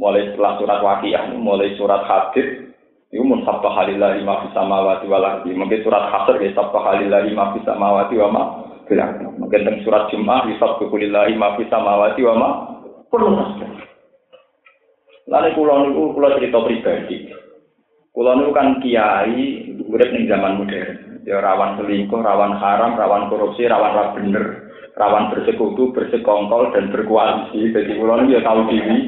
[0.00, 2.71] mulai setelah surat waqiah mulai surat hadid
[3.12, 5.52] itu mun sabta halillahi ma fis samawati wal ardi.
[5.52, 8.42] Mungkin surat Hasr ya sabta halillahi ma fis samawati wa ma
[8.88, 9.28] fil ardi.
[9.36, 12.48] Mungkin teng surat Jumat ya sabta lillahi ma fis samawati wa ma
[13.12, 13.68] perlu tasbih.
[15.28, 17.16] Lalu kula niku kula cerita pribadi.
[18.16, 21.20] Kula niku kan kiai urip ning zaman modern.
[21.28, 27.76] Ya rawan selingkuh, rawan haram, rawan korupsi, rawan ra bener, rawan bersekutu, bersekongkol dan berkoalisi.
[27.76, 28.98] Jadi kula niku ya tahu diri.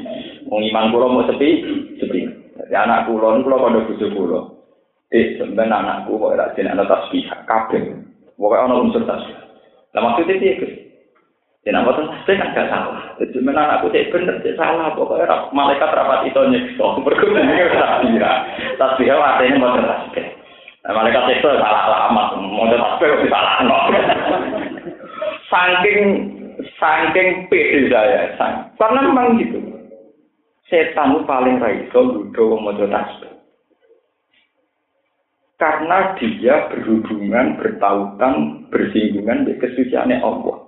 [0.45, 1.49] Wong iman kula mau sepi,
[1.97, 2.24] sepi.
[2.75, 4.39] Jadi anak kula niku kula kandha bojo kula.
[5.07, 8.03] Dik, sampean anakku kok ora jeneng ana tasbih kabeh.
[8.35, 9.31] Pokoke ana unsur tasbih.
[9.95, 10.75] Lah maksudnya piye, Gus?
[11.63, 13.15] Ya nak boten tasbih kan gak salah.
[13.15, 16.87] Jadi men anakku cek bener cek salah pokoke ora malaikat rapat itu nyekso.
[17.07, 18.19] Mergo niku tasbih.
[18.75, 20.25] Tasbih artinya boten tasbih.
[20.83, 23.77] Nah, malaikat itu salah alamat, mau tasbih kok disalahno.
[25.47, 25.99] Saking
[26.75, 28.35] saking pede saya,
[28.75, 29.74] karena memang gitu
[30.69, 33.33] setan paling wong maca tasbih.
[35.55, 40.67] Karena dia berhubungan, bertautan, bersinggungan dengan kesuciannya Allah.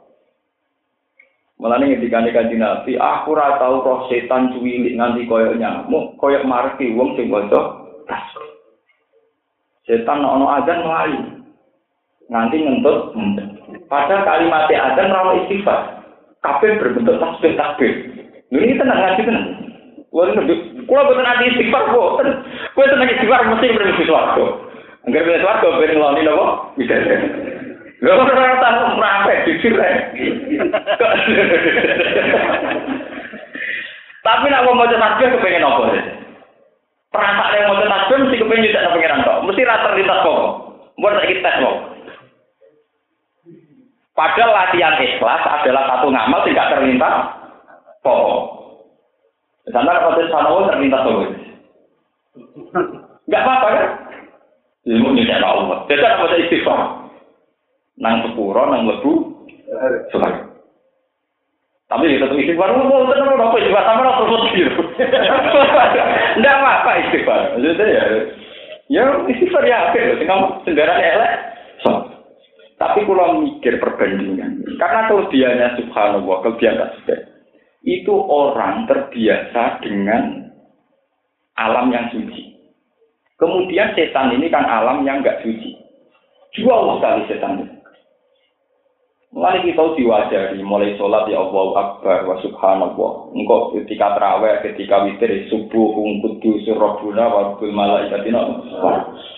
[1.57, 6.15] Malah nih ketika nih kanji nabi, aku ora tau roh setan cuwilik nganti koyok nyamuk,
[6.21, 7.83] koyok marki wong sing maca.
[9.83, 11.19] Setan ono azan melayu,
[12.31, 13.11] nganti ngentut,
[13.91, 15.79] Pada kalimat azan rawa istighfar,
[16.45, 17.91] kabeh berbentuk tasbih tasbih.
[18.53, 19.66] Ini tenang ngaji tenang.
[20.17, 20.33] Kulo
[20.89, 22.25] kulo boten nanti istighfar kok.
[22.73, 24.45] Kulo seneng istighfar mesti mlebu swarga.
[25.05, 26.73] Angger mlebu swarga ben ngeloni napa?
[26.73, 26.97] Bisa.
[28.01, 29.77] Lho ora tahu mrape jujur
[34.25, 35.85] Tapi nak mau maca tasbih kepengen apa?
[37.13, 39.45] Perasaan yang mau tasbih mesti kepengen juga pengiran kok.
[39.45, 40.41] Mesti rata lintas kok.
[40.97, 41.77] Buat tak kita kok.
[44.17, 47.37] Padahal latihan ikhlas adalah satu ngamal tidak terlintas
[48.01, 48.56] pokok.
[49.71, 51.23] Sana kalau sana terlintas sama
[53.27, 53.87] Enggak apa-apa kan?
[54.87, 55.83] Ilmu tidak Allah.
[55.91, 56.79] Jadi apa istighfar?
[57.99, 59.13] Nang sepuro, nang lebu,
[60.13, 60.29] suka.
[61.87, 64.81] Tapi kita tuh istighfar, mau tenang apa istighfar sama orang terus gitu.
[66.39, 67.41] Enggak apa-apa istighfar.
[67.59, 68.03] Jadi ya,
[68.87, 70.01] ya istighfar ya oke.
[70.23, 71.33] Tinggal sendirian elek.
[72.77, 77.36] Tapi kalau mikir perbandingan, karena kelebihannya subhanallah, kelebihan tasbih
[77.87, 80.51] itu orang terbiasa dengan
[81.55, 82.59] alam yang suci.
[83.39, 85.71] Kemudian setan ini kan alam yang enggak suci.
[86.59, 87.75] Jual sekali setan ini.
[89.31, 93.11] Mulai kita diwajari, mulai sholat ya Allah Akbar wa subhanallah.
[93.37, 98.67] Engkau ketika terawih, ketika witir, subuh, ungkudu, surabuna, wabul malaikatina.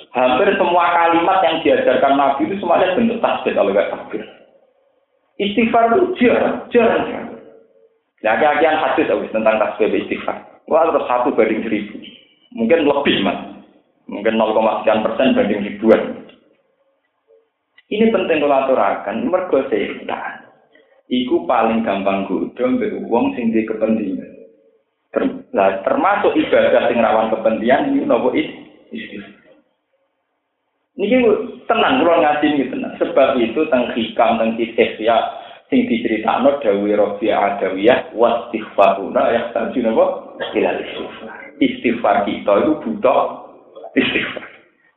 [0.10, 4.24] Hampir semua kalimat yang diajarkan Nabi itu semuanya bentuk tasbih kalau enggak takbir.
[5.38, 7.29] Istighfar itu jarang, jarang, jarang.
[8.20, 10.64] Nah, kajian hadis tentang tasbih istighfar.
[10.68, 11.98] Wah, terus satu banding seribu.
[12.52, 13.40] Mungkin lebih, mas.
[14.10, 16.02] Mungkin 0, sekian persen banding ribuan.
[17.90, 20.46] Ini penting kalau aturakan, mergo setan.
[21.10, 24.30] Iku paling gampang godho mbek wong sing di kepentingan.
[25.50, 29.40] Nah, termasuk ibadah sing rawan kepentingan ini nopo istighfar.
[31.00, 31.16] Niki
[31.64, 32.94] tenang kula ngaji niki tenang.
[33.00, 35.18] Sebab itu teng hikam teng kisah ya
[35.70, 40.06] sing diceritakno dawuh Rabi Adawiyah wa istighfaruna ya tanjun apa?
[40.58, 41.38] Ila istighfar.
[41.62, 43.22] Istighfar kita itu butuh
[43.94, 44.46] istighfar.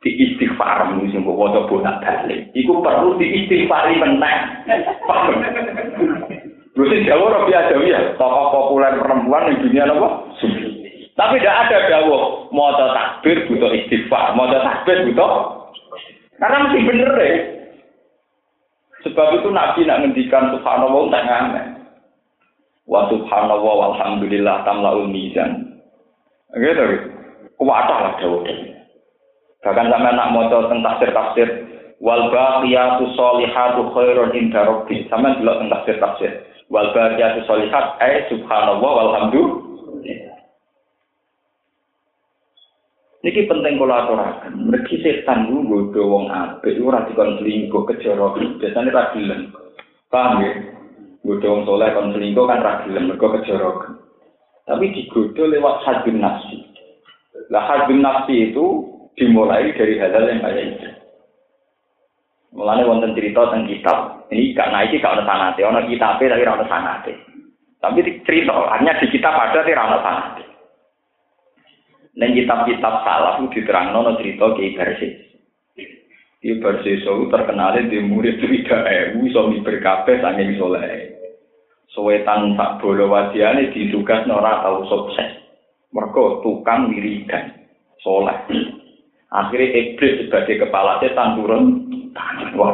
[0.01, 2.49] Di istighfar sing mbok waca bolak balik.
[2.57, 4.37] Iku perlu di istighfari meneh.
[6.73, 10.09] Lho sing dawuh Rabi Adawiyah, tokoh populer perempuan di dunia apa?
[11.13, 15.61] Tapi tidak ada dawuh maca takbir butuh istighfar, maca takbir butuh
[16.41, 17.62] Karena mesti bener deh.
[19.03, 21.67] Sebab itu Nabi nak ngendikan subhanallah tak ngamen.
[22.87, 25.79] Wa subhanallah walhamdulillah tamlaul mizan.
[26.55, 27.11] Gitu.
[27.59, 28.43] Kuwatah lah jauh
[29.63, 31.47] Bahkan sampai nak mau tentang tafsir-tafsir
[32.03, 35.07] wal baqiyatu sholihatu khairun inda rabbi.
[35.07, 36.31] Sama delok tentang tafsir-tafsir.
[36.67, 40.32] Wal baqiyatu sholihat ay subhanallah walhamdulillah
[43.23, 44.67] Niki penting kula aturaken.
[44.67, 48.35] Mergi setan ku nggodho wong apik ora dikon selingkuh kejara.
[48.35, 49.47] Biasane ra gelem.
[50.11, 50.51] Paham ya?
[51.23, 53.95] Nggodho wong saleh kon selingkuh kan ra gelem mergo kejara.
[54.67, 56.67] Tapi digodho lewat hadin nafsi.
[57.47, 60.87] Lah hadin nafsi itu dimulai dari hal-hal yang kayak itu.
[62.53, 63.97] Mulane wonten cerita tentang kitab.
[64.29, 67.13] Ini gak naik gak ono sanate, ono kitabe tapi ora ono sanate.
[67.81, 70.52] Tapi cerita, hanya di kitab ada tapi ora ono sanate.
[72.13, 75.13] Neng kitab-kitab salaf itu diterang nono cerita ke Barsis.
[76.37, 81.09] Ki Barsis terkenal di murid tiga ewu, so berkabeh sange soleh.
[81.89, 85.41] Sowetan tak bolo wadiane ditugas nora tau sukses.
[85.93, 87.53] Mereka tukang wiridan,
[88.01, 88.37] soleh.
[89.33, 92.53] Akhirnya iblis sebagai kepala setan turun tangan.
[92.53, 92.73] Wah,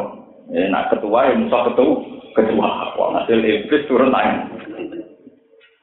[0.52, 2.04] ya, nak ketua yang musa ketua,
[2.36, 2.68] ketua.
[2.96, 4.52] Wah, hasil iblis turun tangan.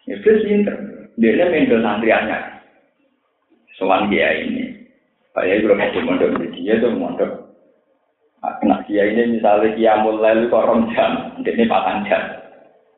[0.05, 0.77] Iblis pinter.
[1.17, 2.56] Dia ini santriannya.
[3.77, 4.73] Soal dia ini.
[5.37, 7.31] Saya belum mau mondok di dia tuh mondok.
[8.65, 12.21] Nah, dia ini misalnya dia mulai lu korong jam, ini patang jam.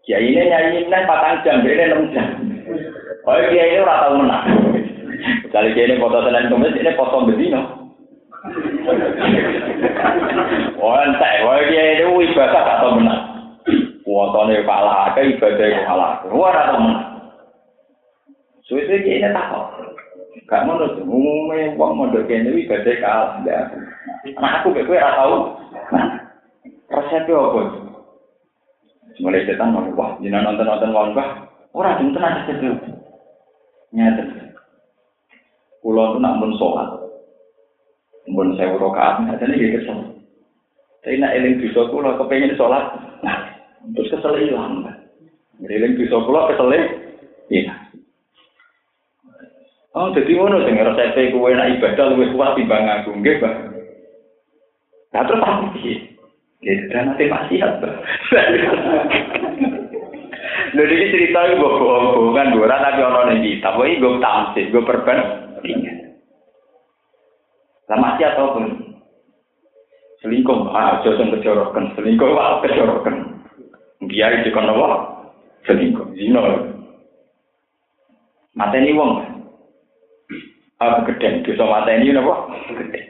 [0.07, 2.27] Dia ini nyanyi ini patang jam, dia ini enam jam.
[3.27, 4.45] Oh, dia ini tahu menang.
[5.47, 7.61] Misalnya dia ini foto selain kemis, ini foto bedino.
[10.79, 13.23] Oh, entah, oh dia ini ibadah atau menang.
[14.07, 16.23] Fotonya kalah, ke ibadahnya kalah.
[16.31, 17.07] Wah, atau menang.
[18.67, 19.78] Suwe-suwe dia ini takut.
[20.45, 25.37] gak ngono umume wong mondok kene iki gede kalah nah aku kek kowe ora tau.
[25.91, 26.05] Nah
[26.89, 27.59] resep e opo
[29.19, 32.61] mulai setan mau wah jinan nonton nonton wong bah ora jinten aja kek
[33.91, 34.23] nyata.
[35.79, 36.89] Kulo tuh nak mun sholat.
[38.29, 39.99] Mun saya rakaat, nah jadi gak kesel.
[41.01, 42.93] Saya nak eling bisa kulo kepengin salat,
[43.25, 43.57] nah
[43.97, 44.95] terus kesel hilang mbak.
[45.65, 46.69] Eling bisa kulo kesel
[47.49, 47.88] hilang
[49.99, 53.55] Oh, jadi ngono sing resep kowe nek ibadah luwih kuat timbang aku, nggih, Pak.
[55.11, 56.15] Lah terus apa piye?
[56.63, 57.93] Ya dan nanti maksiat, Pak.
[60.79, 66.15] Lho iki cerita iku bohong-bohongan ora tapi ana ning kitab, gue tamsil, gue perbandingan.
[67.91, 68.65] Lah maksiat apa pun?
[70.23, 73.43] Selingkuh, ah, aja sing kejorokan, selingkuh wae kejorokan.
[74.07, 74.87] Biar dikon apa?
[75.67, 76.71] Selingkuh, zina.
[78.55, 79.38] Mateni wong,
[80.79, 82.33] Aku gede, dosa mata ini apa?
[82.71, 83.01] Gede.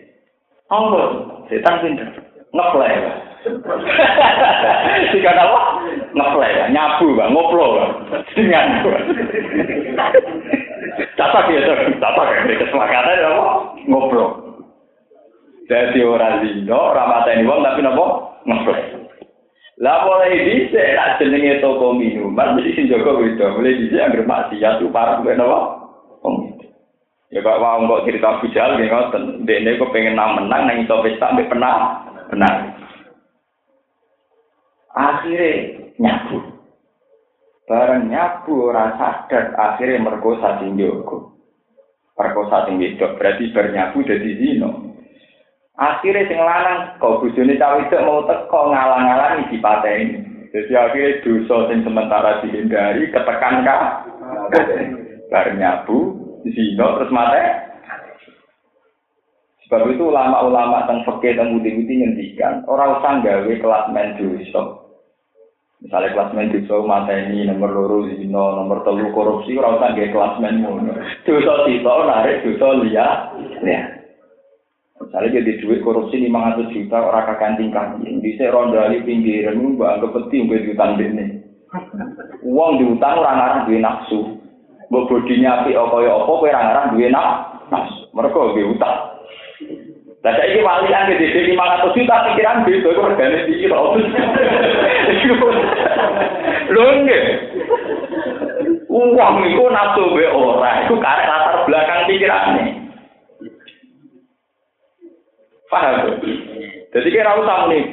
[0.74, 1.02] Apa?
[1.54, 2.10] Setan pinter.
[2.50, 2.94] Ngeplay.
[5.14, 5.62] Jika apa?
[6.18, 7.30] Ngeplay, nyabu, bang.
[7.30, 7.66] ngoplo.
[8.34, 8.82] Dengan.
[11.14, 11.62] Catak ya,
[12.02, 12.58] catak ya.
[12.58, 13.46] Kesepakatan apa?
[13.86, 14.26] Ngoplo.
[15.70, 18.06] Jadi orang zino, orang mata ini wong, tapi apa?
[18.50, 18.82] Ngeplay.
[19.80, 23.46] Lah mulai dhisik tak jenenge toko minuman mesti sing jaga itu.
[23.46, 25.60] Mulai dhisik anggere maksiat tuh parah kok napa?
[27.30, 29.24] Ya Pak Wong kok cerita bujal nggih ngoten.
[29.46, 32.02] Dene kok pengen nang menang nang iso pesta mbek penang.
[34.98, 36.42] Akhire nyabu.
[37.70, 41.38] Bareng nyabu ora sadar akhire merkosa sing jogo.
[42.18, 44.90] Perkosa sing wedok berarti bernyabu dadi zino.
[45.78, 50.18] Akhire sing lanang kok bojone cawe itu mau teko ngalang-alangi dipateni.
[50.50, 54.02] Jadi akhirnya dosa sing sementara dihindari ketekan kah?
[55.30, 57.44] Bareng nyabu, zina terus mate.
[59.68, 63.86] Sebab itu ulama-ulama tentang fakir dan budi-budi ngendikan orang usah gawe kelas
[64.18, 64.64] dosa.
[65.80, 70.34] Misalnya kelas dosa mata ini nomor loro zina, nomor telu korupsi orang usah gawe kelas
[70.42, 70.94] ngono.
[71.22, 73.08] Dosa sisa narik dosa liya.
[73.62, 74.00] Ya.
[75.00, 77.96] Misalnya jadi duit korupsi 500 juta orang kakak tingkah.
[78.04, 81.26] Di saya rondali pinggiran itu gak penting buat diutang ini.
[82.44, 84.39] Uang diutang orang orang duit nafsu.
[84.90, 88.10] Mbok bodinya api apa ya apa kowe orang orang duit nafsu.
[88.14, 88.98] Mereka lebih utang.
[90.20, 93.82] Lah saiki walian di dhewe 500 juta pikiran beda kok regane iki lho.
[96.74, 97.24] Lho nggih.
[98.90, 102.66] Uang iku nafsu be ora, iku karek latar belakang pikirane.
[105.70, 106.18] Paham?
[106.90, 107.86] Jadi kira usah nih.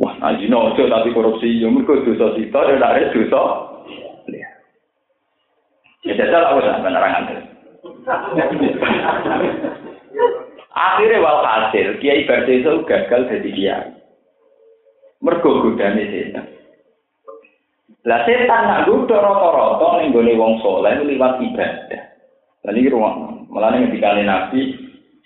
[0.00, 3.42] Wah, aji nojo tapi korupsi, ya mereka dosa sita, dan ada dosa.
[6.00, 7.24] Ya, jajal aku usah penerangan.
[10.70, 13.90] Akhirnya wal hasil, Kiai itu gagal jadi kiai.
[15.20, 16.46] Mergo godane setan.
[18.08, 22.02] Lah setan nak godho rata-rata ning gone wong saleh liwat ibadah.
[22.64, 23.92] Lah iki ruang, malah ning
[24.24, 24.72] Nabi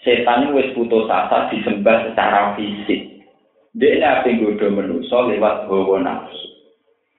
[0.02, 3.22] setan wis putus asa disembah secara fisik.
[3.74, 6.53] Dia ini apa yang lewat hawa nafsu.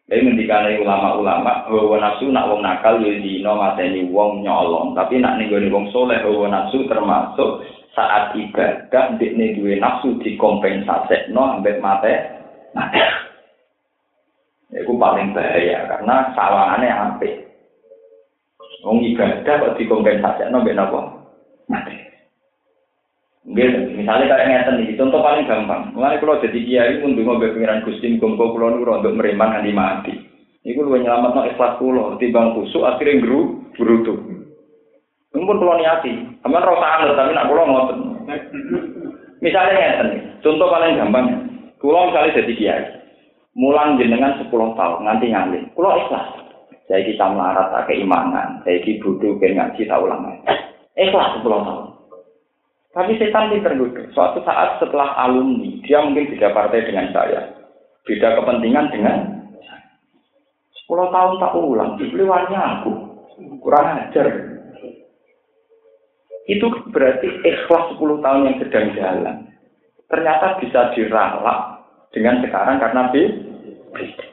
[0.06, 5.41] Jadi ngendikane ulama-ulama hawa nafsu nak wong nakal yo dino mateni wong nyolong, tapi nak
[5.41, 7.66] ning wong soleh hawa nafsu termasuk
[7.97, 12.14] saat ibadah dekne duwe nafsu dikompensasekno ambek mate.
[14.78, 17.34] Itu paling bahaya karena sawangannya apik.
[18.86, 21.01] Wong ibadah kok dikompensasekno ambek napa?
[21.66, 22.05] Mate.
[23.46, 25.93] Nggih, misalnya kayak ngeten iki, contoh paling gampang.
[25.93, 29.72] Mulane kalau jadi kiai pun bingung mbek pengiran Gusti muga kula niku untuk mereman nganti
[29.72, 30.14] mati.
[30.66, 34.18] Iku luwih nyelametno ikhlas kula timbang kusuk akhirnya guru brutu.
[35.38, 38.00] Mumpun kula niati, sampean ora usah anut tapi nak kula ngoten.
[39.46, 40.08] Misalnya ngeten
[40.41, 41.26] contoh paling gampang.
[41.78, 42.84] Kula misalnya jadi kiai.
[43.56, 45.64] Mulang jenengan 10 tahun nganti ngalih.
[45.78, 46.28] Kula ikhlas.
[46.89, 50.22] Saya kita melarat tak keimanan, saya iki butuh ben ngaji tak ulang.
[50.98, 51.95] Ikhlas 10 tahun.
[52.96, 53.91] Tapi setan pinter dulu.
[54.16, 57.52] Suatu saat setelah alumni, dia mungkin beda partai dengan saya.
[58.08, 59.18] Beda kepentingan dengan
[60.86, 62.91] Sepuluh tahun tak ulang, dibeliwannya aku.
[63.58, 64.30] Kurang ajar.
[66.46, 69.50] Itu berarti ikhlas sepuluh tahun yang sedang jalan.
[70.06, 71.60] Ternyata bisa diralat
[72.14, 74.26] dengan sekarang karena beda.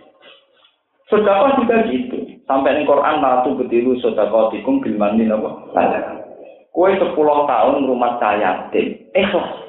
[1.09, 2.21] Sodako juga gitu.
[2.45, 5.73] Sampai di Quran, Latu betilu sodako dikum bilmani nopo.
[6.73, 9.61] Kue sepuluh tahun rumah saya yatim, ikhlas.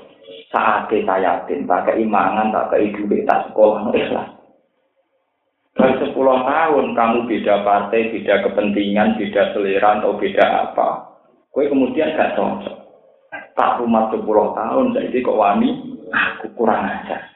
[0.48, 4.32] Saat saya yatim, tak keimangan, tak keidu, tak sekolah, ikhlas.
[5.76, 10.90] Dan sepuluh tahun kamu beda partai, beda kepentingan, beda selera, atau beda apa.
[11.52, 12.78] Kue kemudian gak cocok.
[13.54, 15.70] Tak rumah sepuluh tahun, jadi kok wani,
[16.10, 17.30] aku kurang ajar.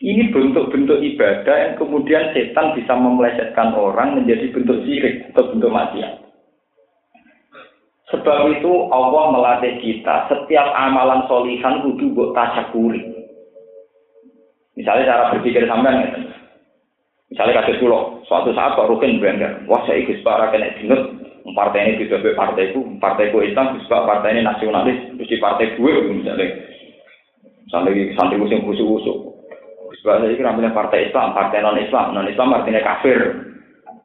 [0.00, 6.29] Ini bentuk-bentuk ibadah yang kemudian setan bisa memelesetkan orang menjadi bentuk sirik atau bentuk maksiat.
[8.10, 13.06] Sebab itu Allah melatih kita setiap amalan solihan kudu buat tasyakuri.
[14.74, 16.10] Misalnya cara berpikir sampean ya.
[17.30, 21.14] Misalnya kasih pulau, suatu saat Pak Rukin bangga, wah saya ikut para kena dinut,
[21.54, 25.78] partai ini tidak partai itu, partai ku Islam, sebab partai ini nasionalis, terus di partai
[25.78, 26.50] gue misalnya,
[27.70, 29.30] misalnya santri yang busuk-busuk,
[30.02, 33.18] sebab saya kira partai Islam, partai non Islam, non Islam artinya kafir,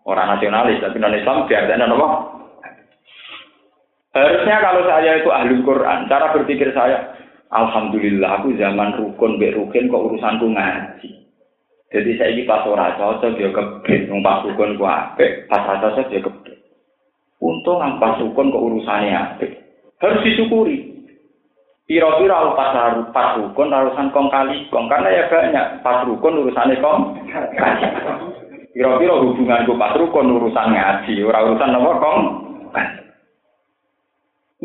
[0.06, 2.08] orang nasionalis, tapi non Islam biarnya apa?
[4.16, 7.04] Harusnya kalau saya itu ahli Quran, cara berpikir saya,
[7.52, 11.10] Alhamdulillah aku zaman rukun, be rukun kok urusanku ngaji.
[11.92, 16.08] Jadi saya ini pas ora cocok dia kebet, pas rukun ku apik, pas ora cocok
[16.08, 16.58] dia kebet.
[17.44, 19.52] Untung pas rukun kok urusannya apik.
[20.00, 20.96] Harus disyukuri.
[21.86, 22.72] Piro-piro pas
[23.12, 27.20] pas rukun urusan kong kali kong karena ya banyak pas rukun urusannya kong
[27.60, 27.84] kali.
[28.72, 32.22] Piro-piro hubunganku pas rukun urusan ngaji, urusan apa kong.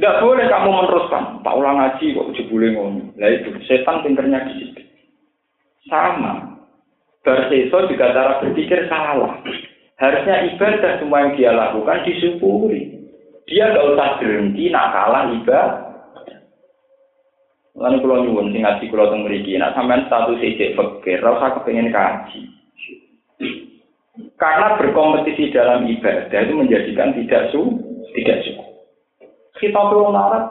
[0.01, 1.45] Tidak boleh kamu meneruskan.
[1.45, 3.13] Tak ulang ngaji kok jebule ngomong.
[3.21, 4.81] Lah itu setan pinternya di situ.
[5.93, 6.57] Sama.
[7.21, 9.45] Berseso juga cara berpikir salah.
[10.01, 12.97] Harusnya ibadah semua yang dia lakukan disyukuri.
[13.45, 15.69] Dia tidak usah berhenti nak kalah ibadah.
[17.77, 21.51] Lalu kalau nyuwun sing ngaji kalau teng mriki, nak sampean status ijek fakir, ora usah
[21.61, 22.41] kepengin kaji.
[24.41, 27.69] Karena berkompetisi dalam ibadah itu menjadikan tidak su,
[28.17, 28.70] tidak suka.
[29.61, 30.45] Kita tuh larat,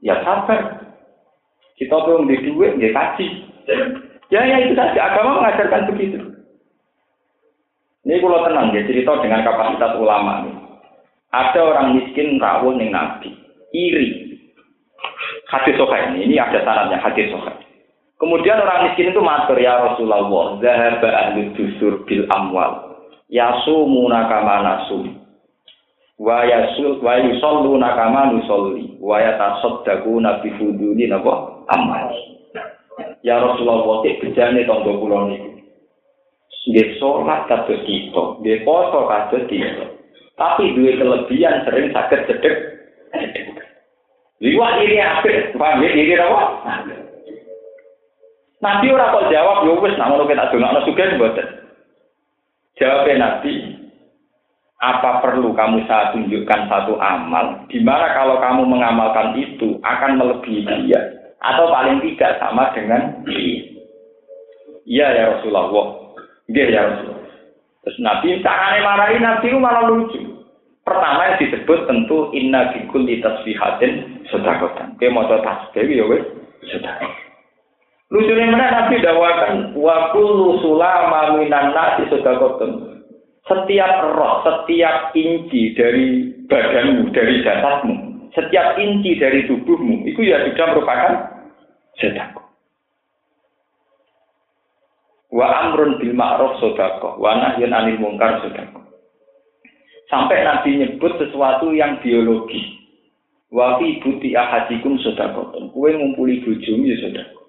[0.00, 0.80] ya sabar.
[1.76, 3.26] Kita tuh di duit, ya kaji.
[4.32, 5.12] Ya, ya itu saja.
[5.12, 6.18] Agama mengajarkan begitu.
[8.04, 10.56] Ini kalau tenang ya cerita dengan kapasitas ulama nih.
[11.32, 13.32] Ada orang miskin rawuh ning nabi,
[13.72, 14.38] iri.
[15.48, 17.64] Hadis sokai ini, ini ada syaratnya hadis sokai.
[18.20, 23.02] Kemudian orang miskin itu matur ya Rasulullah, zahaba ahli dusur bil amwal.
[23.32, 25.23] Yasumuna kama nasum.
[26.18, 31.64] Wa yasul wa yusallu nakama nusolli wa yatasaddaqu nabi fuduli napa?
[31.72, 32.12] Amal.
[33.26, 35.50] Ya Rasulullah kek bejane tangga kula niku.
[36.64, 39.86] Nggih salat kados kita nggih poso kados kita.
[40.34, 42.56] Tapi duwe kelebihan sering sakit cedek
[44.42, 46.42] liwat ini apik paham ya ini apa
[48.64, 51.48] Nabi ora kok jawab yo wis ngono kita dongakno sugih mboten.
[52.80, 53.73] Jawabnya Nabi
[54.82, 57.62] apa perlu kamu saya tunjukkan satu amal?
[57.70, 61.00] Di mana kalau kamu mengamalkan itu akan melebihi dia?
[61.44, 63.62] Atau paling tidak sama dengan dia?
[64.84, 65.86] Iya ya Rasulullah.
[66.50, 67.22] Iya ya Rasulullah.
[67.84, 70.20] Terus Nabi caranya marahin Nabi malah lucu.
[70.84, 76.24] Pertama yang disebut tentu inna bikul litasfihatin sodakotan kayak mau tasbih ya wes
[76.68, 77.12] sodakot
[78.12, 78.84] lucunya mana?
[78.84, 82.93] Nabi dawakan wakul sulama minan nasi sodakotan
[83.44, 87.94] setiap roh, setiap inci dari badanmu, dari jasadmu,
[88.32, 91.12] setiap inci dari tubuhmu, itu ya sudah merupakan
[92.00, 92.40] sedekah.
[95.28, 98.80] Wa amrun bil ma'ruf sedekah, wa nahyun anil munkar sedekah.
[100.08, 102.64] Sampai Nabi nyebut sesuatu yang biologis.
[103.52, 105.52] Wa fi buti ahadikum sedekah.
[105.68, 107.44] Kue ngumpuli bojomu ya sedekah.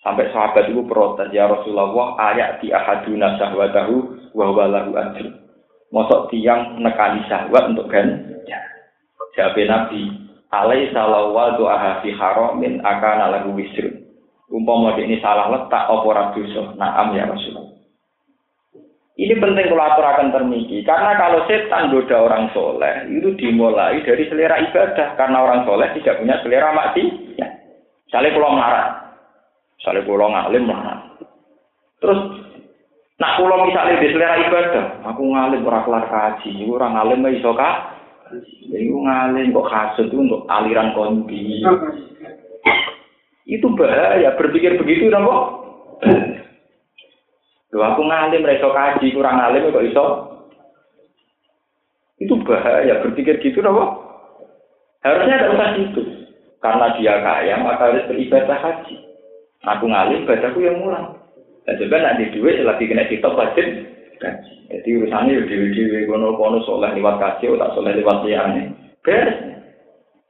[0.00, 5.26] Sampai sahabat itu protes, ya Rasulullah, ayat di ahaduna sahwatahu wa walahu ajr.
[5.90, 8.62] Mosok tiang nekani syahwat untuk ganjar.
[9.34, 10.10] Jawab Nabi,
[10.50, 14.02] alai salawa doa fi haramin akan lagu wisrun.
[14.50, 16.34] Umpama ini salah letak apa ora.
[16.74, 17.70] Naam ya Rasulullah.
[19.20, 24.56] Ini penting kalau aturakan termiki, karena kalau setan goda orang soleh, itu dimulai dari selera
[24.64, 27.04] ibadah, karena orang soleh tidak punya selera mati.
[27.36, 27.46] Ya.
[28.08, 29.10] Misalnya kalau marah,
[29.80, 31.00] Misalnya pulau ngalim lah.
[32.04, 32.20] Terus
[33.20, 38.00] nak pulau misalnya di selera ibadah, aku ngalim ora kelar kaji, orang ngalim iso kak.
[38.72, 41.60] Iku ngalim kok kasut itu untuk aliran kondi.
[43.44, 45.36] Itu bahaya, berpikir begitu napa?
[47.76, 50.06] Loh aku ngalim iso kaji, kurang ngalim kok iso.
[52.16, 54.00] Itu bahaya, berpikir gitu napa?
[55.04, 56.02] Harusnya tidak usah gitu.
[56.60, 58.96] Karena dia kaya, maka harus beribadah haji.
[59.76, 61.19] Aku ngalim, badaku yang mulang.
[61.68, 63.66] Dan juga nanti duit lagi kena kitab wajib
[64.20, 64.52] gaji.
[64.70, 68.70] Jadi urusannya ya dewi-dewi kono-kono soleh lewat kasih, tak soleh lewat liane.
[69.02, 69.34] Beres.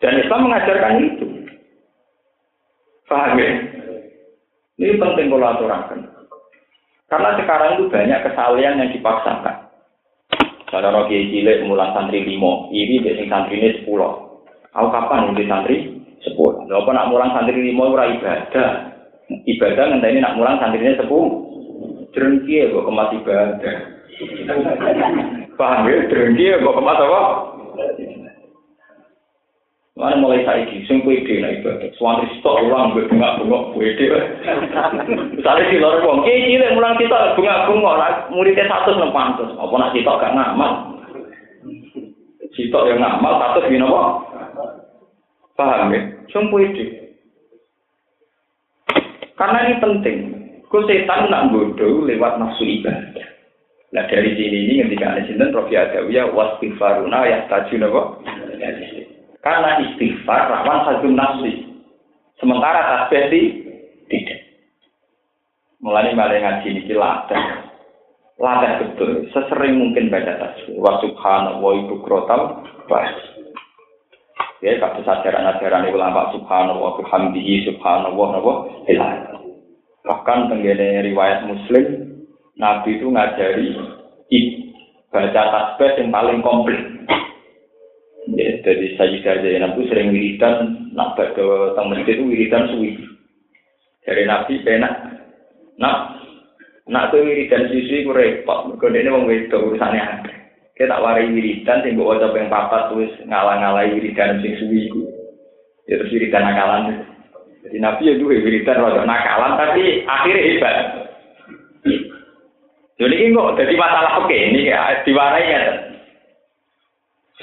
[0.01, 1.27] Dan Islam mengajarkan itu.
[3.05, 3.51] Paham ya?
[4.81, 6.01] Ini penting kalau aturakan.
[7.11, 9.57] Karena sekarang itu banyak kesalahan yang dipaksakan.
[10.71, 14.41] Cara rogi cilik mulang santri limo, ini biasanya santri ini sepuluh.
[14.71, 16.63] Aku kapan udah santri sepuluh?
[16.71, 18.90] Lalu nak mulang santri limo ora ibadah,
[19.47, 21.27] ibadah nanti ini nak mulang santrinya sepuh
[22.11, 23.77] jerengki kok kemas ibadah
[25.55, 27.23] paham ya jerengki kok kemas apa
[30.01, 31.93] Mana mulai saiki, sing kowe ide nek ibadah.
[32.01, 34.09] Suwantri stok ulang gue bengak-bengok kowe ide.
[35.37, 39.53] Misale di lor wong, ki cilik mulang kita bengak-bengok, lah muridnya satu pantes.
[39.61, 40.73] Apa nak sitok gak ngamal?
[42.57, 44.03] Sitok yang ngamal satu gini apa?
[45.61, 46.01] Paham ya?
[46.33, 47.10] Kowe ide.
[49.41, 50.19] Karena ini penting.
[50.69, 53.27] Kau setan nak bodoh lewat nafsu ibadah.
[53.91, 58.03] Nah dari sini ini ketika ada sinten Prof Adawiyah wastighfaruna ya tajun apa?
[59.41, 61.67] Karena istighfar rawan satu nafsi.
[62.39, 63.67] Sementara tasbih
[64.13, 64.41] tidak.
[65.81, 67.41] Mulai malah ngaji ini latih.
[68.37, 69.11] Latih betul.
[69.33, 70.77] Sesering mungkin baca tasbih.
[70.79, 72.63] Wa subhanallah ibu krotal.
[74.61, 78.53] Ya, kalau ajaran-ajaran ulama subhanallah bihamdihi subhanallah napa
[80.05, 81.85] Bahkan tenggene riwayat Muslim
[82.61, 83.73] Nabi itu ngajari
[85.09, 86.77] baca tasbih yang paling komplit.
[88.37, 91.25] Ya, jadi saya Zainab itu sering wiridan, nak ke
[91.75, 93.01] teng masjid itu wiridan suwi.
[94.05, 94.93] Dari Nabi penak,
[95.81, 96.21] nak
[96.85, 100.40] nak tuh wiridan suwi ku repot, mergo ini wong wedok urusannya.
[100.81, 105.05] Kita tak warai wiridan sing mbok waca ping papat wis ngalang-alai wiridan sing suwi iku.
[105.85, 107.05] Ya terus wiridan nakalan.
[107.61, 110.77] Jadi Nabi ya duwe wiridan rada nakalan tapi akhirnya hebat.
[112.97, 115.61] Jadi ini kok jadi masalah oke ini ya diwarai ya.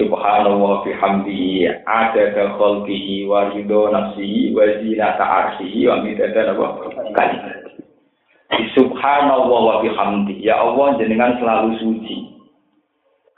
[0.02, 6.58] Subhanallah bihamdihi ada khalqihi wa ridho nafsihi wa zinata arshihi wa midada.
[8.74, 10.42] Subhanallah wa bihamdi.
[10.42, 12.37] Ya Allah jenengan selalu suci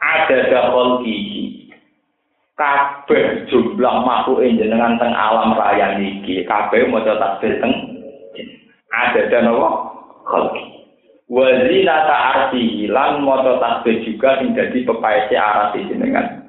[0.00, 1.68] ada dakol gigi.
[2.56, 7.72] Kabeh jumlah makhluk jenengan teng alam raya niki kabeh maca tasbih teng
[8.92, 9.68] ada dan apa?
[10.28, 10.64] Khalqi.
[11.30, 16.40] Wazina ta'arti lan maca tasbih juga sing dadi pepaese arah jenengan.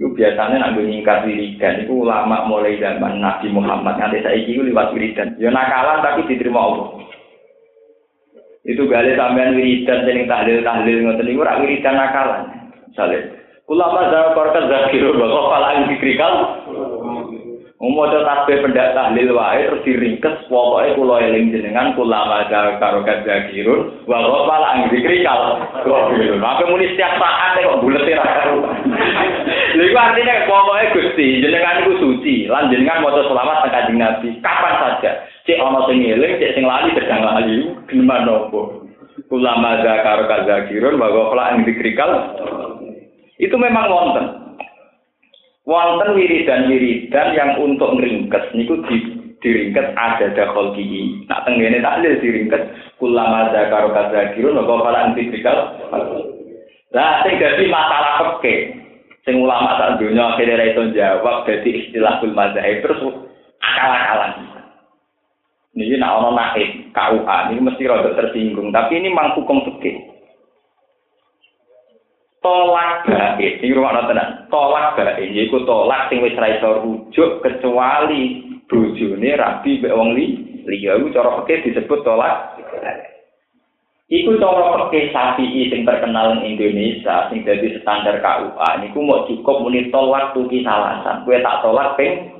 [0.00, 4.00] Biasanya nak nyingkat wiridan itu ulama mulai zaman Nabi Muhammad.
[4.00, 5.36] Nanti saya itu lewat wiridan.
[5.36, 7.04] Ya nakalan tapi diterima Allah.
[8.70, 12.42] Itu gale sampean wiridan sing tahlil tahlil ngoten niku ora wiridan nakalan.
[12.86, 13.20] Misalnya,
[13.66, 16.34] ulama zaman korkan zakirun bahwa falang dikrikal
[17.80, 24.04] Umodo tasbih pendak tahlil wae terus diringkes pokoke kula eling jenengan kula maca karo kadzakirun
[24.04, 25.56] wa ghafal ang zikri kal.
[25.64, 28.68] Apa muni setiap saat kok bulet karo.
[29.80, 35.12] Lha artine pokoke Gusti jenengan iku suci lan jenengan maca selawat Kanjeng Nabi kapan saja.
[35.48, 37.72] Cek ana sing eling, cek sing lali sedang lali.
[37.88, 38.84] Geneman nopo?
[39.28, 42.12] Kula maca karo kadzakirun wa ghafal ang zikri kal.
[43.40, 44.26] Itu memang wonten.
[45.70, 51.24] wonten wiridan-wiridan yang untuk ngeringkes niku di diringkes ada dakol gigi.
[51.30, 52.62] Nak tenggene taklil diringkes
[53.00, 55.78] kulama zakaro kadzakirun wa qala antikal.
[56.90, 58.76] Lah sing dadi masalah peke
[59.24, 63.00] sing ulama sak donya akhire ra jawab dadi istilah mazhab terus
[63.62, 64.59] akal-akalan.
[65.70, 70.10] Niki nak ono naik KUA ini mesti rada tersinggung, tapi ini mang hukum fikih.
[72.40, 74.48] tolak baik iki rumakno tenan.
[74.48, 80.26] Tolak baik iku tolak sing wis ra iso rujuk kecuali bojone rabi mbek wong li
[80.64, 80.96] liya.
[80.98, 82.56] Iku cara fikih disebut tolak
[84.10, 89.62] Iku cara fikih sapi sing terkenal ing Indonesia sing dadi standar KUA niku mau cukup
[89.62, 91.22] muni tolak tuki salasan.
[91.28, 92.39] Kowe tak tolak ping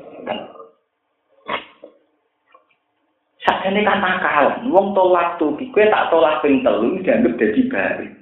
[3.41, 8.12] Sakjane kan nakal, wong tolak tuki, kowe tak tolak ping telu dianggap dadi baris.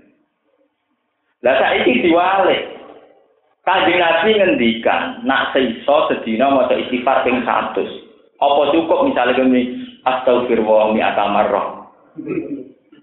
[1.42, 2.62] Lah saiki diwalik.
[3.66, 7.84] Kanjeng Nabi ngendikan, nak seiso sedina maca istighfar ping 100.
[8.38, 11.84] Apa cukup misalnya kami astagfirullah mi atamarrah.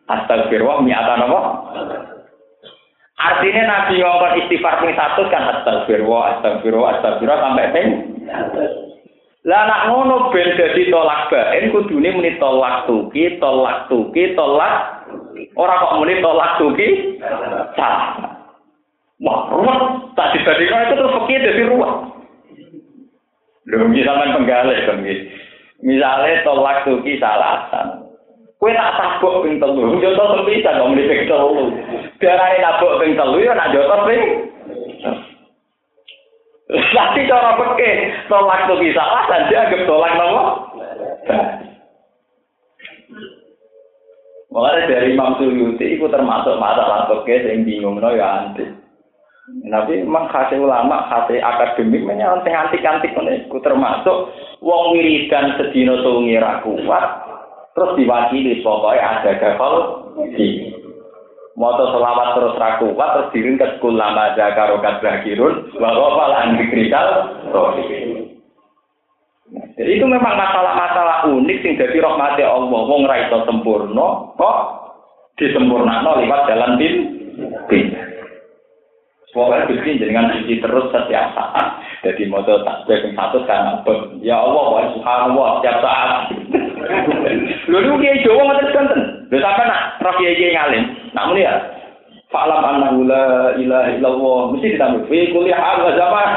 [0.09, 1.43] Astagfirullah mi apa?
[3.19, 7.89] Artinya Nabi ngomong istighfar ping 100 kan astagfirullah, astagfirullah, astagfirullah sampai ping
[9.45, 15.05] Lah nak ngono ben dadi tolak baen kudune muni tolak tuki, tolak tuki, tolak
[15.53, 17.21] ora kok muni tolak tuki.
[17.77, 18.41] Salah.
[19.21, 19.79] Wah, ruwet.
[20.17, 21.93] Tak dibandingkan itu terus fakir dari ruwet.
[23.69, 24.97] Lho, misalnya penggalih kan
[25.85, 28.05] Misalnya tolak tuki salasan.
[28.55, 31.69] Kue tak tabuk ping telu, jotos bisa dong di ping telu.
[32.17, 34.23] Darahnya nabuk ping telu ya nak jotos ping.
[36.65, 37.91] Tapi cara peke
[38.25, 40.41] tolak tuh bisa lah dan dianggap tolak nopo.
[44.49, 48.65] Mulai dari Imam Suyuti itu termasuk masalah peke yang bingung no ya anti.
[49.45, 56.41] Tapi memang khasnya ulama, khasnya akademik menyalon sing antik-antik itu termasuk wong wiridan sedina sungi
[56.41, 57.05] ra kuat
[57.75, 59.73] terus diwakili pokoknya ada gagal
[60.33, 60.71] di
[61.55, 67.31] Moto selawat terus raku, terus diringkas kulama zakaro kadrakirun, bahwa falan dikrikal,
[69.79, 72.67] Jadi itu memang masalah-masalah unik sing jadi rahmati Allah.
[72.67, 74.57] Wong ra iso sempurna, kok
[75.39, 76.95] disempurnakno lewat jalan bin
[77.71, 77.87] bin.
[79.31, 81.67] Pokoknya Gusti jenengan suci terus setiap saat.
[82.03, 83.83] Jadi moto tasbih yang satu kan
[84.23, 86.11] Ya Allah, wa subhanallah setiap saat.
[87.71, 87.95] Lho niku
[88.27, 89.14] Jawa ngoten.
[89.31, 90.83] Lho sampean nak roh kiai ngalim.
[91.17, 91.53] Nak muni ya.
[92.33, 94.39] Fa'lam annahu la ilaha illallah.
[94.53, 96.29] Mesti ditambah fi kulli hal wa zaman.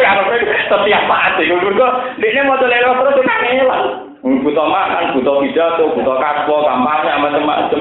[0.72, 3.84] Setiap saat iku mergo dekne moto lelo terus kan ngelang.
[4.26, 7.80] Butuh makan, butuh pidato, butuh kaspo, kampanye, macam-macam.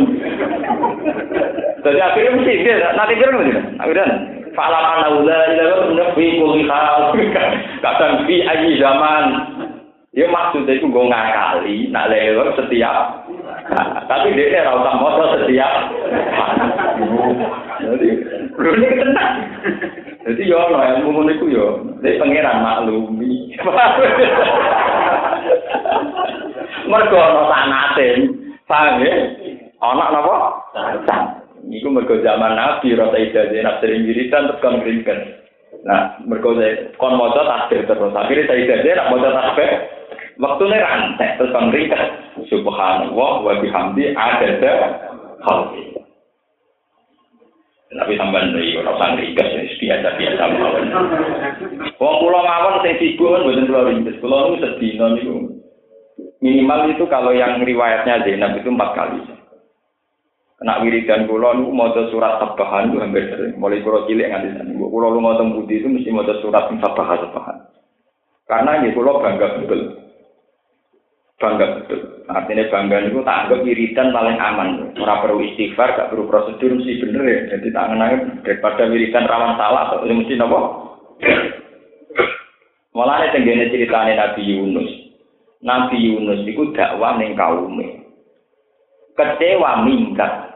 [1.82, 4.06] Jadi akhirnya mesti dia, nanti kira nggak Akhirnya,
[4.54, 7.18] Fa'lam annahu la ilaha illallah fi kulli hal.
[8.84, 9.26] Zaman.
[10.16, 13.28] Ya maksudnya itu gue ngakali, nak lewat setiap.
[14.08, 15.74] tapi dia ora usah moto setiap.
[17.84, 18.08] Jadi,
[18.56, 19.34] ini tenang.
[20.24, 21.68] Jadi yo ono ilmu ngono iku yo,
[22.00, 23.60] dari pangeran maklumi.
[26.90, 28.08] Mergo ono sanate.
[28.72, 29.14] Paham ya?
[29.84, 30.36] Ono napa?
[30.72, 31.16] Sanate.
[31.76, 35.20] Iku mergo zaman Nabi rasa ijazah nak sering wiridan terus kon ngringken.
[35.84, 36.56] Nah, mergo
[36.96, 38.16] kon maca tasbih terus.
[38.16, 39.70] Akhirnya saya ijazah nak maca tasbih
[40.40, 42.04] waktune rantek terus kon ngringken.
[42.52, 44.74] Subhanallah wa bihamdi adada
[45.44, 45.96] khalqi.
[47.96, 50.86] Tapi sampean iki ora usah ngringkes biasa biasa mawon.
[51.96, 54.20] Wong kula mawon sing sibuk kan mboten kula ringkes.
[54.20, 55.36] Kula niku sedina niku
[56.44, 59.20] minimal itu kalau yang riwayatnya Zainab itu empat kali.
[60.60, 63.56] Kena wiridan kula niku maca surat tabahan itu hampir sering.
[63.56, 64.76] Mulai kula cilik nganti sani.
[64.76, 67.58] Kula lu maca budi itu mesti maca surat tabahan tabahan.
[68.44, 70.05] Karena ini kula bangga betul.
[71.36, 72.00] Bangga betul.
[72.32, 74.70] Artinya bangga itu tak anggap wiridan paling aman.
[74.96, 77.40] Ora perlu istighfar, gak perlu prosedur mesti bener ya.
[77.56, 80.60] Jadi tak ngenang daripada wiridan rawan salah atau mesti nopo.
[82.96, 84.88] Malah tenggene ceritane Nabi Yunus.
[85.60, 88.08] Nabi Yunus iku dakwah ning kaume.
[89.20, 90.56] Kecewa minggat.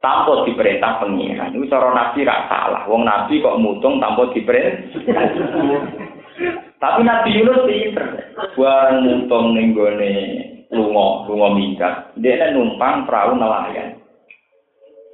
[0.00, 1.52] Tanpa diperintah pengiran.
[1.52, 2.88] Itu cara Nabi rak salah.
[2.88, 4.96] Wong Nabi kok mutung tanpa diperintah.
[6.80, 8.06] Tapi Nabi Yunus pinter.
[8.56, 10.12] Buang mutung ning gone
[10.72, 11.94] lunga, lunga minggat.
[12.16, 14.00] Dia numpang perahu nelayan.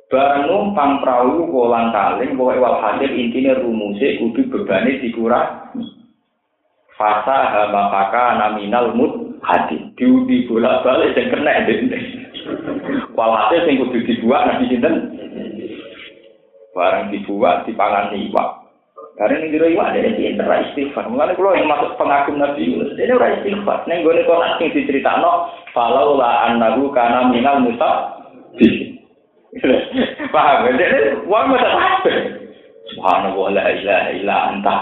[0.07, 5.83] Barang numpang perahu kolang kaling, pokoknya wal hasil intinya rumusnya kudu bebani dikurangi.
[6.95, 9.91] Fasa hamapaka naminal mut hati.
[9.99, 11.99] Diundi bolak balik dan kena dende.
[13.19, 14.95] Walhasil sing kudu dibuat nabi sinten.
[16.71, 18.66] Barang dibuat dipangan iwak.
[19.17, 21.09] Karena ini dulu iwak yang pinter istighfar.
[21.09, 23.89] Mulanya kalau yang masuk pengagum Nabi Yunus, ini ora istighfar.
[23.89, 25.25] Nih konak sing diceritakan,
[25.73, 28.21] falau la anahu kana minal musab.
[30.37, 30.69] Paham?
[30.69, 32.17] Jadi, wong masa kabeh.
[32.93, 34.77] Subhanallah la ilaha illa anta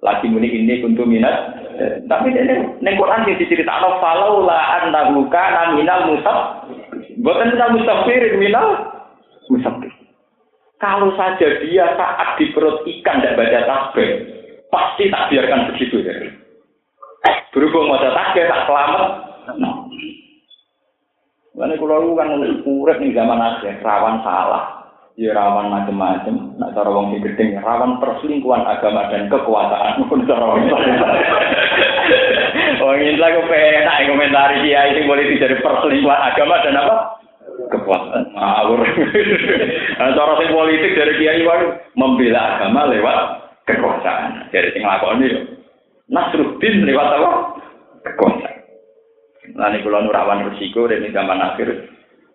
[0.00, 1.60] lagi muni ini kuntu minat
[2.08, 6.68] tapi ini neng Quran yang diceritakan falau la annahu kana minal musab
[7.20, 8.66] bukan minal musafir minal
[9.52, 9.92] musafir
[10.80, 14.10] kalau saja dia saat di perut ikan tidak baca tasbih
[14.72, 16.14] pasti tak biarkan begitu ya
[17.52, 19.04] berhubung mau tasbih tak selamat
[19.60, 19.90] nah.
[21.60, 24.80] Karena kalau kan urip nih zaman akhir rawan salah
[25.20, 26.56] ya rawan macam-macam.
[26.56, 30.64] Nak cara wong gedeng rawan perselingkuhan agama dan kekuasaan pun cara wong.
[32.80, 37.19] Oh ini lagi penak komentari dia ini boleh dari perselingkuhan agama dan apa?
[37.70, 38.34] Kekuasaan.
[38.34, 38.82] Ngawur.
[40.18, 43.18] Cara sing politik dari kiai wae membela agama lewat
[43.70, 44.50] kekuasaan.
[44.50, 45.40] Dari sing lakoni yo.
[46.10, 47.30] Nasruddin lewat apa?
[48.10, 48.50] Kekuasaan.
[49.54, 51.68] Nah, ini kalau nurawan resiko dari zaman akhir,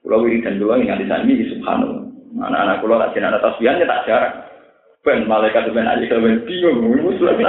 [0.04, 2.04] kalau wiridan dulu ingat di sana ini subhanallah.
[2.36, 4.36] Anak-anak kulo tak jenaka tasbihan ya tak jarang.
[5.06, 7.38] Ben malaikat ben aja kalau ben bingung, muslim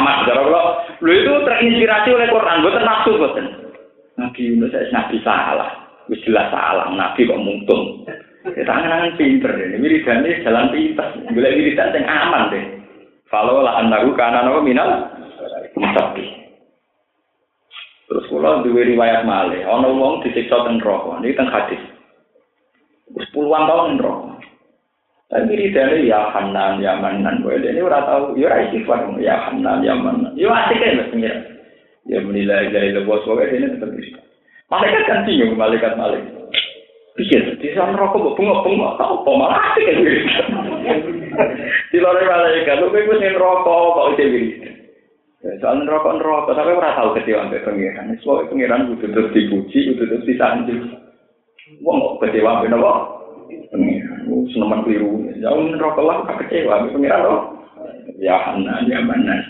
[0.00, 0.62] Amat kulo,
[1.04, 3.69] lu itu terinspirasi oleh Quran, bukan nafsu bukan.
[4.20, 5.70] Nabi Yunus saya nabi salah,
[6.12, 8.04] wis jelas salah, nabi kok mungtung.
[8.52, 12.64] Ya tangan-tangan pinter ini, wiridane jalan pintas, boleh wiridan yang aman deh.
[13.32, 15.08] Kalau lah anaku karena nopo minal,
[15.76, 16.24] musabi.
[18.08, 21.20] Terus kula duwe riwayat malih, ana wong disiksa teng neraka.
[21.20, 21.82] Niki teng hadis.
[23.30, 24.34] puluhan tahun roh.
[25.30, 29.86] Tapi wiridane ya Hanan ya Manan kowe ini ora tau ya ora istighfar ya Hanan
[29.86, 30.34] ya Manan.
[30.34, 30.82] Ya asik
[31.14, 31.59] pengira.
[32.08, 34.20] Ya menilai dari lebos kowe ini tetap bisa.
[34.72, 36.32] Malaikat kan bingung malaikat malaikat.
[37.18, 40.48] Pikir, di sana rokok kok bunga-bunga, tau apa malah asik kan
[41.90, 44.74] Di luar malaikat, lu kowe wis rokok kok itu wiridan.
[45.60, 48.14] Soal rokok rokok, tapi ora tau kecewa sampai pengiran.
[48.24, 50.80] Soalnya pengiran kudu terus dipuji, kudu terus disanjung.
[51.84, 52.92] Wong kok kecewa apa?
[53.74, 55.28] Pengiran, seneman keliru.
[55.42, 57.40] Jauh neraka lah kok kecewa pengiran loh.
[58.16, 59.44] Ya hana ya mana.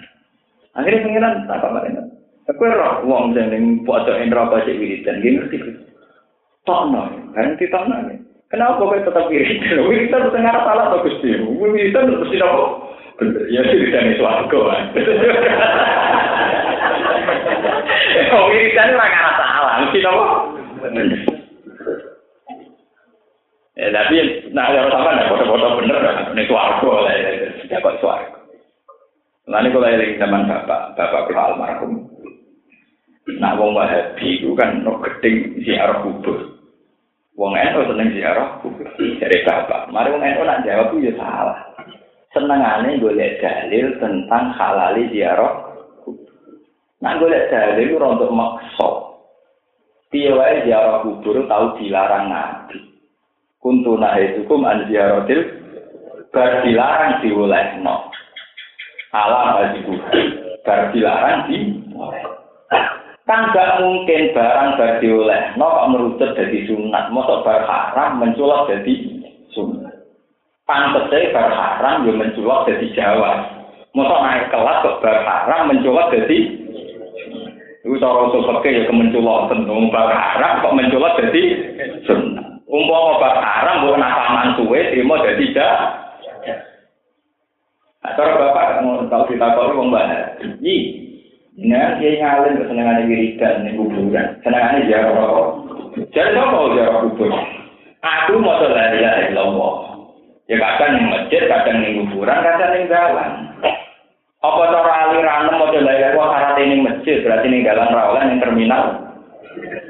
[0.75, 2.20] Akhirnya pengiran tak ini.
[2.51, 5.59] Aku roh wong sing ning pojok neraka sik wiridan iki ngerti.
[6.67, 7.97] Tokno, kan ditokno.
[8.51, 9.87] Kenapa kok tetap wiridan?
[9.87, 11.31] Wiridan arah salah atau Gusti.
[11.39, 12.63] Wiridan mesti apa?
[13.55, 14.59] Ya wiridan itu aku.
[18.35, 20.27] Oh, wiridan ora arah salah, mesti apa?
[23.79, 24.17] Ya, tapi
[24.51, 26.05] nah kalau sampai ada foto-foto bener,
[26.37, 27.31] ini suarco lah ya,
[27.71, 28.43] ya kok suarco.
[29.49, 32.10] Lalu kalau yang zaman bapak, bapak kalau almarhum,
[33.39, 36.59] nah wong wahabi itu kan no geding ziarah kubur.
[37.39, 39.93] Wong eno seneng ziarah kubur dari bapak.
[39.95, 41.61] Mari wong eno nak jawab itu salah.
[42.35, 46.33] Senengannya boleh dalil tentang halali ziarah kubur.
[46.99, 48.33] Nah boleh dalil itu untuk.
[50.11, 50.35] Piye
[50.67, 52.91] ziarah kubur tahu dilarang nabi.
[53.61, 55.45] kuntu nahidukum an ziyaratil
[56.33, 58.09] bar dilarang diolehno
[59.13, 59.95] ala bajiku
[60.65, 61.57] bar dilarang di
[63.31, 67.15] kan gak mungkin barang bar diolehno kok merucut jadi sunat.
[67.15, 68.95] Mosok bar haram menculok jadi
[69.55, 69.95] sunat.
[70.67, 73.63] Pantese bar haram yo menculok jadi jawa.
[73.95, 76.59] Mosok naik kelas kok bar haram menculok jadi
[77.81, 79.55] Itu cara usul ya kemenculok
[79.95, 81.43] bar haram kok menculok jadi
[82.11, 82.67] sunat.
[82.67, 85.75] Umpama obat haram bukan nakaman suwe terima dah.
[88.01, 90.75] Nah, cara bapak mau tahu kita kalau mbak, i,
[91.61, 95.49] nah dia nyalin kesenangan wiridan nih kuburan, senangannya jarak rokok.
[96.17, 97.31] Jadi apa jarak kubur?
[98.01, 99.73] Aku mau lari ya Allah.
[100.49, 103.31] Ya kadang yang masjid, kadang yang kuburan, kadang yang jalan.
[104.41, 108.85] Apa cara aliran mau lari ya syarat ini masjid, berarti ini jalan rawalan yang terminal.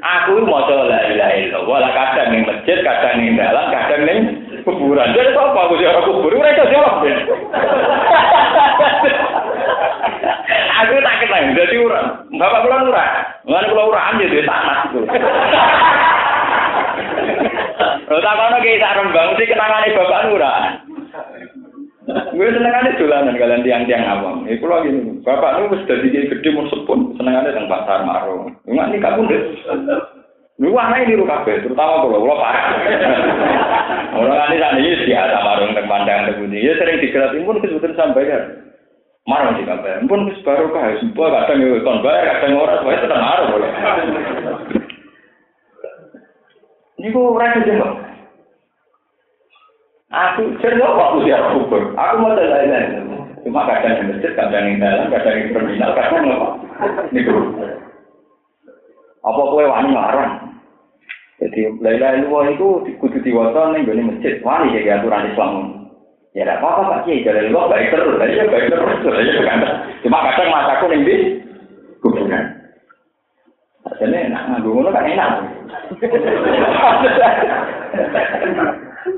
[0.01, 4.19] Aku mau la ilaha illallah, lah kadang ning masjid, kadang ning dalan, kadang ning
[4.67, 5.15] kuburan.
[5.15, 6.35] Jadi apa aku jawab kubur?
[6.35, 6.99] Mereka jawab.
[11.61, 12.07] Jadi urang.
[12.35, 13.11] Bapak kula urang.
[13.45, 14.99] Mulane kula urang ya duwe tanah itu.
[18.11, 20.63] Lho tak kono ki sak rembang mesti kenangane bapak urang.
[22.11, 24.43] Gue senengane dolanan kalian tiang-tiang awam.
[24.49, 28.51] Iku lho gini, bapak nu wis dadi gede mun sepun, senengane teng pasar marung.
[28.67, 29.41] Enggak nikah deh.
[30.61, 32.65] Lu ini lu kabeh, terutama kalau lo parah.
[34.13, 36.19] Orang ini tak nih biasa marung teng pandang
[36.51, 38.43] Ya sering digerak pun kesebutan sampai kan.
[39.31, 40.03] Marung sih kabeh.
[40.11, 43.71] Pun wis baru kah, semua kadang yo kon bayar, kadang ora, wae tetep marung boleh.
[46.99, 47.91] Niku ora kejebak.
[50.11, 51.95] Aku cerita waktu dia kubur.
[51.95, 53.07] Aku mau lain
[53.47, 56.47] Cuma kadang di masjid, kadang di dalam, kadang di terminal, kadang apa?
[57.15, 57.31] Niku.
[59.23, 60.33] Apa kue wani larang?
[61.41, 61.73] Jadi
[62.27, 64.33] luar itu kudu diwasa nih gue masjid.
[64.43, 65.80] Wani jadi aturan Islam.
[66.31, 69.67] Ya tidak apa-apa Pak Kiai, jadi lu baik terus, ya baik terus, ya kan.
[69.99, 71.15] Cuma kadang masaku nih di
[71.99, 72.45] kuburan.
[73.99, 75.31] Jadi enak, nganggung kan enak.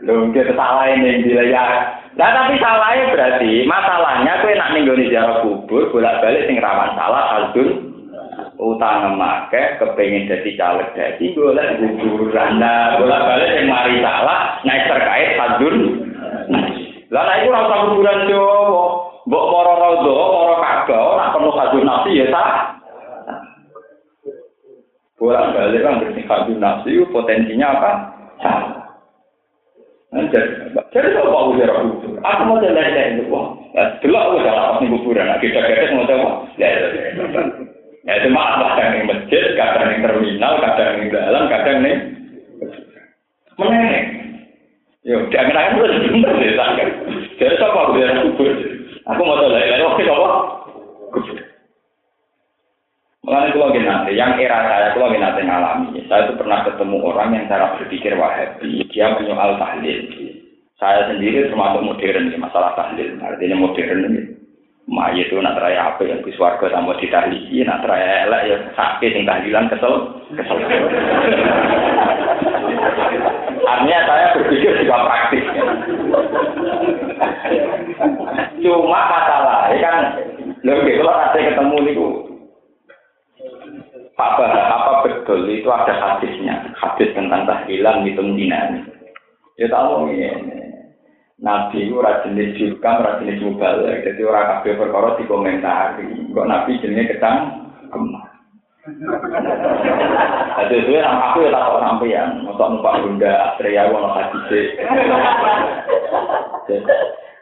[0.09, 1.93] Lho, kita salah ini ya.
[2.18, 7.45] Nah, tapi salahnya berarti masalahnya tuh enak nih jarak kubur, bolak balik sing rawan salah
[7.45, 7.93] aldun
[8.57, 14.88] utang make kepengen jadi caleg jadi boleh kuburan nah bolak balik yang mari salah naik
[14.88, 15.78] terkait aldun
[17.14, 18.86] lah nah itu rasa kuburan Jawa
[19.30, 20.14] mbok para rodo
[20.57, 22.82] para ora perlu hadun nafsi ya sah
[25.22, 27.91] bolak balik kan berarti hadun nafsi potensinya apa
[28.41, 28.74] salah
[30.93, 32.05] Jadi aku?
[32.22, 35.26] Aku mau jalan jalan itu, aku jalan pas kuburan.
[35.26, 36.70] Nah, kita kita mau tahu, ya,
[38.05, 41.82] ya cuma apa kadang yang masjid, kadang yang terminal, kadang yang dalam, kadang.
[45.04, 48.56] Yo, jangan kenal terus bener deh, aku kubur?
[49.04, 49.36] Aku mau
[53.84, 58.16] nanti, yang era saya kalau nanti ngalami, saya itu pernah ketemu orang yang cara berpikir
[58.16, 60.08] wahabi, dia menyoal tahlil.
[60.80, 64.22] Saya sendiri termasuk modern di masalah tahlil, artinya modern ini.
[64.88, 69.28] Ma itu nak raya apa yang warga sama ditahlili, nak raya elek ya sakit yang
[69.28, 69.95] tahlilan kesel,
[70.36, 70.60] kesel.
[73.74, 75.45] Artinya saya berpikir juga praktis.
[78.61, 79.97] Cuma masalah, ya kan,
[80.61, 82.07] lebih kalau nanti ketemu niku
[84.13, 88.86] Pak Bah, apa betul itu ada hadisnya, hadis tentang tahlilan hitung dinami.
[89.57, 90.30] Ya tahu ini.
[91.41, 94.05] Nabi itu ora jenis jurkam, ora jenis mubalik.
[94.05, 96.30] Jadi orang kabeh perkara dikomentari.
[96.30, 97.38] Kok Nabi jenisnya ketang
[97.89, 98.32] kemah.
[98.84, 104.75] Jadi itu yang aku ya tak sampeyan, untuk numpak bunda Astrea wono hadise.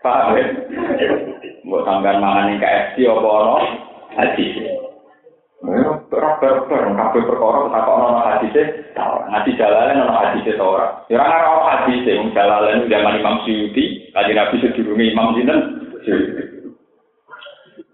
[0.06, 0.46] Paham ya?
[1.66, 3.58] Buat sampean mangan yang KFC apa ono
[4.14, 4.70] hadise.
[6.14, 6.38] Ora
[6.70, 8.64] bareng kabeh perkara tak ono hadise,
[8.94, 10.86] ngaji jalalan ono hadise ta ora.
[11.10, 15.60] Ya ora ono hadise wong jalalan zaman Imam Suyuti, kanjeng Nabi sedurunge Imam sinten?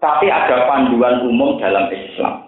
[0.04, 2.47] Tapi ada panduan umum dalam Islam.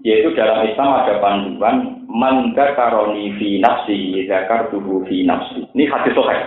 [0.00, 4.24] Yaitu dalam Islam ada panduan man karoni fi nafsi
[4.72, 5.68] tubuh fi nafsi.
[5.76, 6.40] Ini hadis sahih.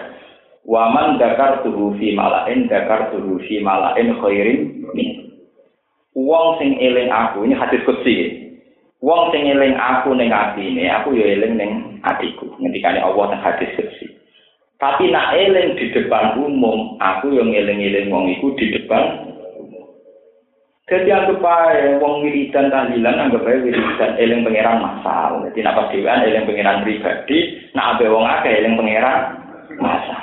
[0.65, 1.21] Wa man
[1.61, 2.65] tubuh fi malain
[3.13, 5.09] tubuh fi malain khairin min.
[6.13, 8.41] Wong sing eling aku ini hadis kutsi.
[9.01, 11.71] Wong sing eling aku ning atine, aku ya eling ning
[12.05, 12.53] atiku.
[12.61, 14.13] Ngendikane Allah nang hadis kutsi.
[14.83, 18.27] Tapi nak eling di depan umum, aku yang eling-eling wong
[18.59, 19.32] di depan
[20.93, 25.41] Jadi anggap aja wong wiridan tahlilan anggap aja wiridan eling pangeran masal.
[25.49, 27.37] Jadi nak pas dewan eling pangeran pribadi,
[27.73, 29.41] nak abe wong akeh eling pangeran
[29.81, 30.21] masal.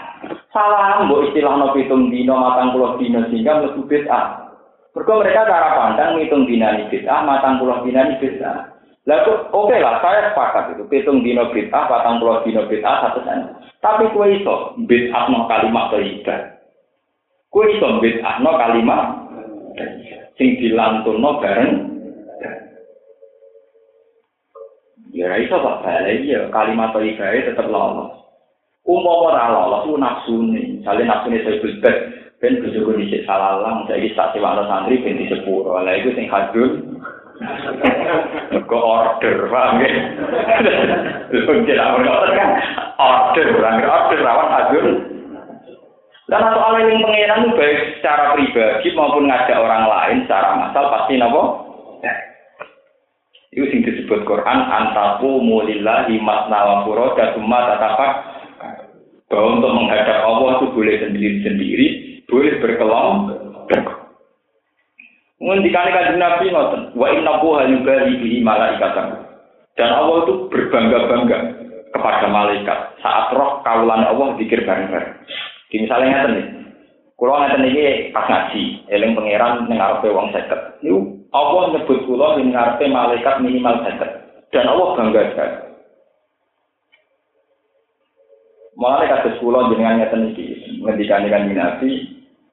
[0.55, 4.47] Salah mbok istilah no pitung dino matang puluh dino sehingga mlebu bid'ah.
[4.95, 8.71] Mereka mereka cara pandang ngitung dinani bid'ah, matang puluh dinani bid'ah.
[9.11, 10.87] Lalu oke okay lah, saya sepakat itu.
[10.87, 13.59] Hitung dino bid'ah, matang puluh dino bid'ah, satu sen.
[13.83, 16.63] Tapi kue iso bid'ah no kalimat toibah.
[17.51, 19.19] Kue iso bid'ah no kalimat
[20.41, 21.73] sing dilantunno bareng.
[25.13, 28.17] Ya iso tak balai ya kalimat ibadah tetep lolos.
[28.89, 31.97] Umpama ora lolos ku nafsu ni jale nafsu ni saya bebek
[32.41, 35.77] ben bojo kuwi salalang salah lang saiki tak sewakno santri ben disepuro.
[35.77, 36.89] Lah iku sing hadul.
[38.65, 39.91] Go order paham ge
[41.37, 42.51] lho jare order kan?
[42.97, 43.47] Order
[43.85, 45.20] order rawan hadul.
[46.31, 51.43] Dan hal yang pengenan baik secara pribadi maupun ngajak orang lain secara masal pasti nopo
[53.51, 58.13] itu sing disebut Quran antaku mulillahi masna wa furoda summa tatapak
[59.27, 61.87] bahwa untuk menghadap Allah itu boleh sendiri-sendiri
[62.31, 63.87] boleh berkelompok.
[65.41, 68.39] Ngendikane kanjeng Nabi ngoten, wa inna buha yubali bihi.
[69.75, 71.39] Dan Allah itu berbangga-bangga
[71.91, 75.17] kepada malaikat saat roh kaulan Allah dikir bareng-bareng.
[75.71, 76.47] Di misalnya ngeten nih,
[77.15, 80.83] kalau ngeten ini pas ngaji, eling pangeran nengarepe wong seket.
[80.83, 80.99] Niku
[81.31, 84.11] Allah nyebut kula ning ngarepe malaikat minimal seket.
[84.51, 85.57] Dan Allah bangga sekali.
[88.75, 90.47] Mulai kasus kula jenengan ngeten iki,
[90.83, 91.91] ngendikan dengan Nabi,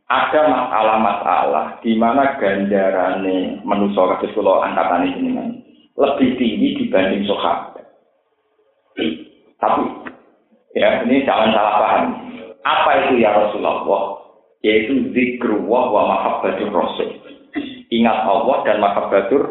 [0.08, 5.58] ada masalah-masalah di mana ganjarane manusia kados kula angkatan ini
[5.98, 7.88] lebih tinggi dibanding sahabat.
[9.58, 9.84] Tapi
[10.78, 12.27] ya ini jangan salah paham.
[12.68, 14.20] Apa itu ya Rasulullah?
[14.60, 17.10] Yaitu zikrullah wa mahabbatur rasul.
[17.88, 19.44] Ingat Allah dan mahabbatur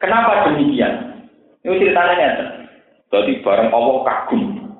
[0.00, 1.22] Kenapa demikian?
[1.60, 2.28] Ini ceritanya
[3.12, 4.70] Jadi bareng Allah kagum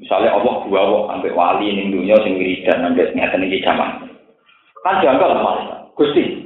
[0.00, 4.10] Misalnya Allah dua wong sampai wali ning dunia sing wiridan sampai ngeten iki zaman.
[4.82, 5.62] Kan janggal Mas.
[5.94, 6.42] Gusti,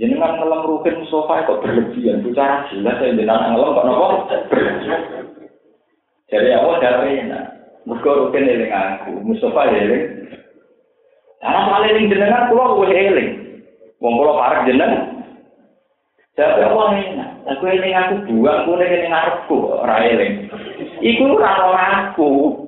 [0.00, 4.06] jenengan ngelem rukin sofa kok berlebihan bicara jelas ya jenengan ngelem kok nopo
[4.48, 5.02] berlebihan.
[6.32, 7.44] Jadi Allah dari enak.
[7.88, 10.28] Muga rukin eling aku, Mustafa eling.
[11.40, 13.30] Karena soal eling jenengan kula wis eling.
[14.04, 15.24] Wong kula parek jenengan.
[16.36, 17.30] Jadi Allah enak.
[17.48, 20.52] Aku eling aku buang kune ning ngarepku ora eling.
[21.00, 22.60] Iku ora aku.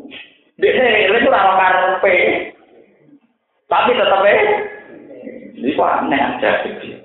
[0.57, 2.17] Dia itu ora karepe.
[3.69, 4.41] Tapi tetap eh,
[5.53, 6.97] ini kok aneh aja sih.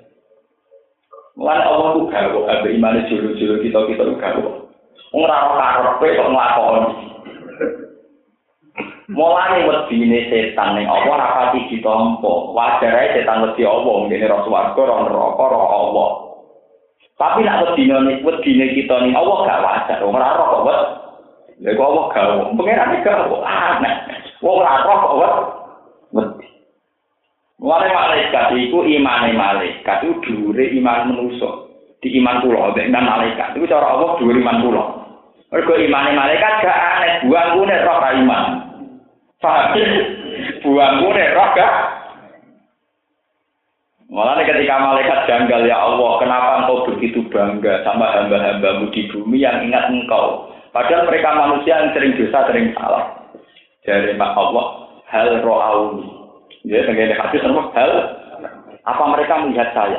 [1.36, 4.50] Mulai Allah tuh gawe, abe iman juru-juru kita kita tuh gawe.
[5.12, 7.15] Ora karepe kok nglakoni.
[9.06, 12.32] Mulai wedine setan ning Allah ora pati ditampa.
[12.50, 16.08] Wajar ae setan wedi Allah, ngene ra swarga, ra neraka, ra Allah.
[17.14, 21.06] Tapi nek wedine wedine kita ning Allah gak wajar, ora ora kok
[21.56, 22.52] Lha kok gawe.
[22.52, 23.94] Pengiran iki gawe aneh.
[24.44, 25.16] Wong ora roh kok
[26.12, 26.48] wedi.
[27.56, 31.48] Mulane malaikat iku imane malaikat iku dhuwure iman manusa.
[32.04, 34.84] Di iman kula nek nang malaikat iku cara Allah dhuwure iman kula.
[35.48, 38.44] Mergo imane malaikat gak aneh buang kune roh iman.
[39.40, 39.76] Paham?
[40.64, 41.74] Buang kune roh gak
[44.06, 49.66] Malah ketika malaikat janggal ya Allah, kenapa engkau begitu bangga sama hamba-hambamu di bumi yang
[49.66, 50.46] ingat engkau?
[50.70, 53.34] Padahal mereka manusia yang sering dosa, sering salah.
[53.82, 54.66] Dari Pak Allah,
[55.10, 56.06] hal ro'auni.
[56.62, 57.92] Ya, dengan hadis sama hal,
[58.86, 59.98] apa mereka melihat saya?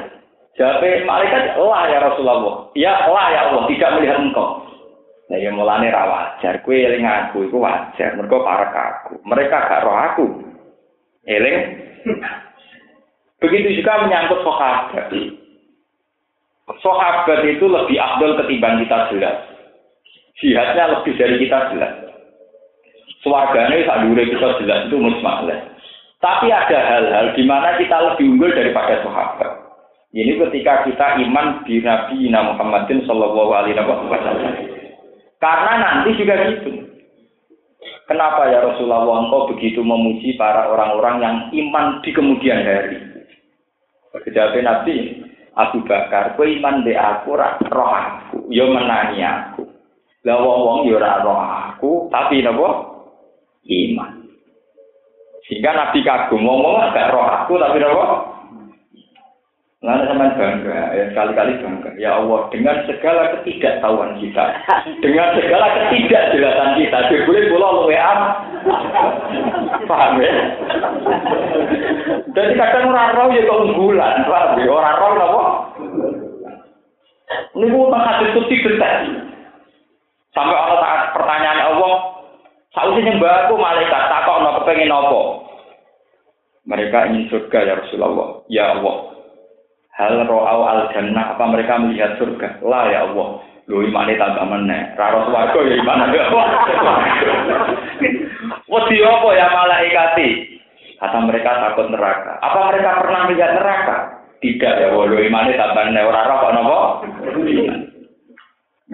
[0.56, 2.72] Jawab malaikat, lah ya Rasulullah.
[2.80, 4.67] Ya, lah ya Allah, tidak melihat engkau.
[5.28, 6.64] Nah, ya mulane ra wajar.
[6.64, 8.16] Kue eling aku iku wajar.
[8.16, 9.20] Mereka para aku.
[9.28, 10.26] Mereka gak roh aku.
[11.28, 11.58] Eling.
[13.44, 15.12] Begitu juga menyangkut sahabat.
[16.80, 19.58] Sahabat itu lebih afdol ketimbang kita jelas
[20.42, 21.94] jihadnya lebih dari kita jelas.
[23.26, 25.60] Suarganya saat dulu kita jelas itu musmalah.
[26.18, 29.52] Tapi ada hal-hal di mana kita lebih unggul daripada sahabat.
[30.14, 34.56] Ini ketika kita iman di Nabi Muhammadin Shallallahu Alaihi Wasallam.
[35.38, 36.72] Karena nanti juga gitu.
[38.08, 42.98] Kenapa ya Rasulullah engkau begitu memuji para orang-orang yang iman di kemudian hari?
[44.18, 44.96] Kejawabnya Nabi
[45.58, 49.66] Abu Bakar, kau iman di aku, roh aku, yo menangi aku.
[50.26, 52.70] Lah wong-wong ya ora roh aku, tapi napa?
[53.68, 54.24] Iman.
[55.46, 58.37] Sehingga Nabi kagum ngomong agak roh aku tapi napa?
[59.78, 61.94] Lalu sama bangga, ya sekali-kali bangga.
[62.02, 64.46] Ya Allah, dengan segala ketidaktahuan kita,
[65.06, 66.98] dengan segala ketidakjelasan kita,
[67.30, 68.14] boleh pulau WA,
[69.86, 70.34] paham ya?
[72.34, 74.66] Jadi kadang orang roh ya keunggulan, paham ya?
[74.66, 75.46] Orang roh apa?
[77.54, 79.14] Ini bukan hadis suci detek.
[80.34, 81.94] Sampai Allah saat pertanyaan Allah,
[82.74, 85.22] sausi nyembah aku malaikat, takok no kepengen apa?
[86.66, 88.42] Mereka ingin surga ya Rasulullah.
[88.50, 89.17] Ya Allah.
[89.98, 92.62] Hal ro'au al jannah, apa mereka melihat surga?
[92.62, 93.42] Lah ya Allah.
[93.66, 94.94] Lu imane tambah meneh.
[94.94, 96.48] Raro swarga ya iman ya Allah.
[98.70, 100.30] Wedi apa ya malaikati?
[101.02, 102.38] Kata mereka takut neraka.
[102.46, 103.98] Apa mereka pernah melihat neraka?
[104.38, 105.06] Tidak ya, Allah.
[105.10, 106.80] lu imane tambah meneh ora roh kok napa?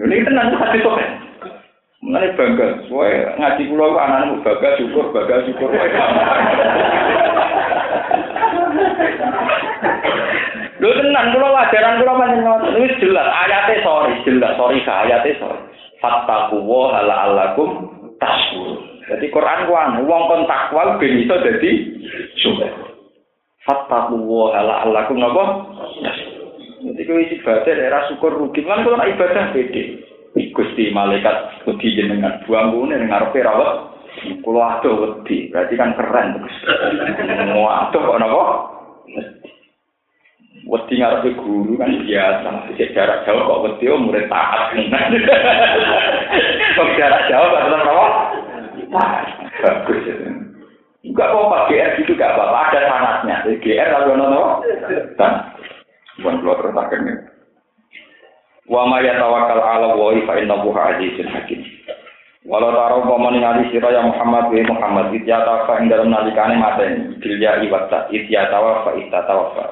[0.00, 0.96] Ini tenang hati tuh.
[2.04, 5.72] Mengenai bangga, soalnya ngaji pulau anak-anak bangga syukur, bangga syukur.
[10.84, 15.56] Lho tenan kula wajaran kula panjenengan wis jelas ayate sorry jelas sorry sa ayate sorry.
[15.96, 17.88] Fattaku wa ala alakum
[18.20, 18.84] tasbur.
[19.08, 21.88] Jadi Quran ku anu wong kon takwa ben iso dadi
[22.36, 22.68] syukur.
[23.64, 25.44] Fattaku wa ala alakum napa?
[26.84, 29.82] Jadi kowe ibadah ora syukur rugi kan kula ibadah beda.
[30.52, 33.88] Gusti malaikat wedi jenengan buang ngene ngarepe rawat
[34.44, 36.68] kula ado wedi berarti kan keren Gusti
[37.48, 38.44] ado kok
[40.64, 44.72] Wedi ngarepe guru kan biasa, cek jarak jauh kok wedi oh murid taat.
[46.74, 48.06] Kok jarak jauh kok tetap apa?
[49.60, 50.08] Bagus.
[51.04, 53.36] Enggak apa-apa, GR gitu gak apa-apa, ada sanatnya.
[53.60, 54.64] GR lalu nono.
[55.20, 55.32] Dan,
[56.16, 57.28] bukan keluar terus.
[58.64, 61.60] Wa ma yatawakkal ala wa fa innahu azizun hakim.
[62.48, 67.16] Walau taruh umpama ningali sira ya Muhammad wa Muhammad ityata fa ing dalem nalikane mateni
[67.20, 68.92] bilya iwata ityata wa fa
[69.56, 69.64] fa.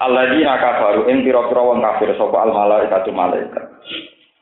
[0.00, 3.68] Alladzina kafaru ing pira-pira wong kafir sapa al malaikatu malaikat.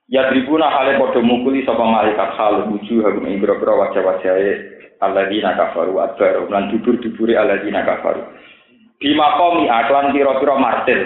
[0.06, 4.50] Ya tribuna hale padha mukuli sapa malaikat hal wujuh ing pira-pira wajah-wajahe
[5.02, 8.22] alladzina kafaru adbar lan dubur-dubure alladzina kafaru.
[9.02, 10.98] Bima qomi aklan pira-pira martir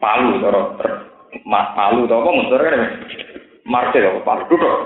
[0.00, 0.60] palu cara
[1.76, 2.82] palu to apa munsur kan
[3.68, 4.76] martir apa palu duduk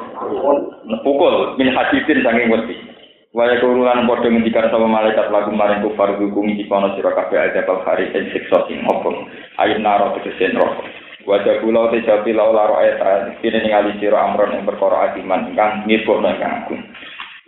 [1.06, 2.93] pukul min hadisin saking wedi
[3.34, 7.66] Waya kurulan padha ngendikan sama malaikat lagu maring kufar hukum iki kono sira kabeh aja
[7.66, 9.10] bal hari sing siksa sing opo
[9.58, 10.86] ayat naro tegese neraka
[11.26, 15.82] Wajah kula te japi lau laro ayat kene ningali sira amron ing perkara adiman ingkang
[15.82, 16.82] ngibono ingkang agung.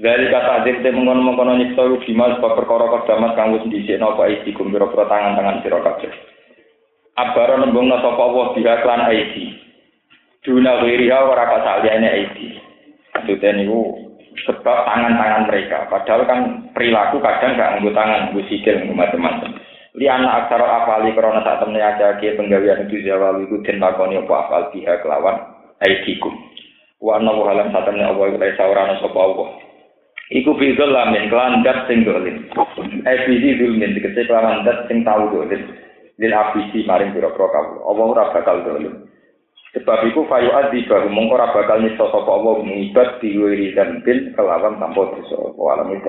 [0.00, 4.56] Dari kata adib te mengono-mengono nyiksa bima sebab perkara kedamat kang wis dhisikno apa isi
[4.56, 6.12] kumbira tangan-tangan sira kabeh.
[7.20, 9.54] Abara nembungna sapa Allah biha klan aidi.
[10.40, 12.58] Duna wiriha ora kasaliyane aidi.
[13.12, 13.80] Maksudnya niku
[14.44, 15.88] sebab tangan-tangan mereka.
[15.88, 16.40] Padahal kan
[16.76, 19.56] perilaku kadang gak nganggo tangan, nganggo sikil, macam-macam.
[19.96, 24.20] Li anak aksara afali karena saat temen aja ke penggawean itu jawalu itu den lakoni
[24.20, 25.40] apa afal biha kelawan
[25.80, 26.36] aidikum.
[27.00, 27.32] Wa anna
[27.72, 29.48] saat temen Allah iku laisa ora ana sapa Allah.
[30.36, 32.44] Iku bizul lamin kelan dat sing dolim.
[33.08, 35.64] Eh bizi zulmin dikece kelawan dat sing tau dolim.
[36.16, 37.80] lil abisi maring kawula.
[37.88, 38.64] Allah ora bakal.
[39.76, 44.32] Sebab iku fayu adi baru mongko ora bakal nyiksa sapa Allah ngibat diwiri dan bil
[44.32, 45.36] kelawan tanpa dosa.
[45.52, 46.08] Wa alam itu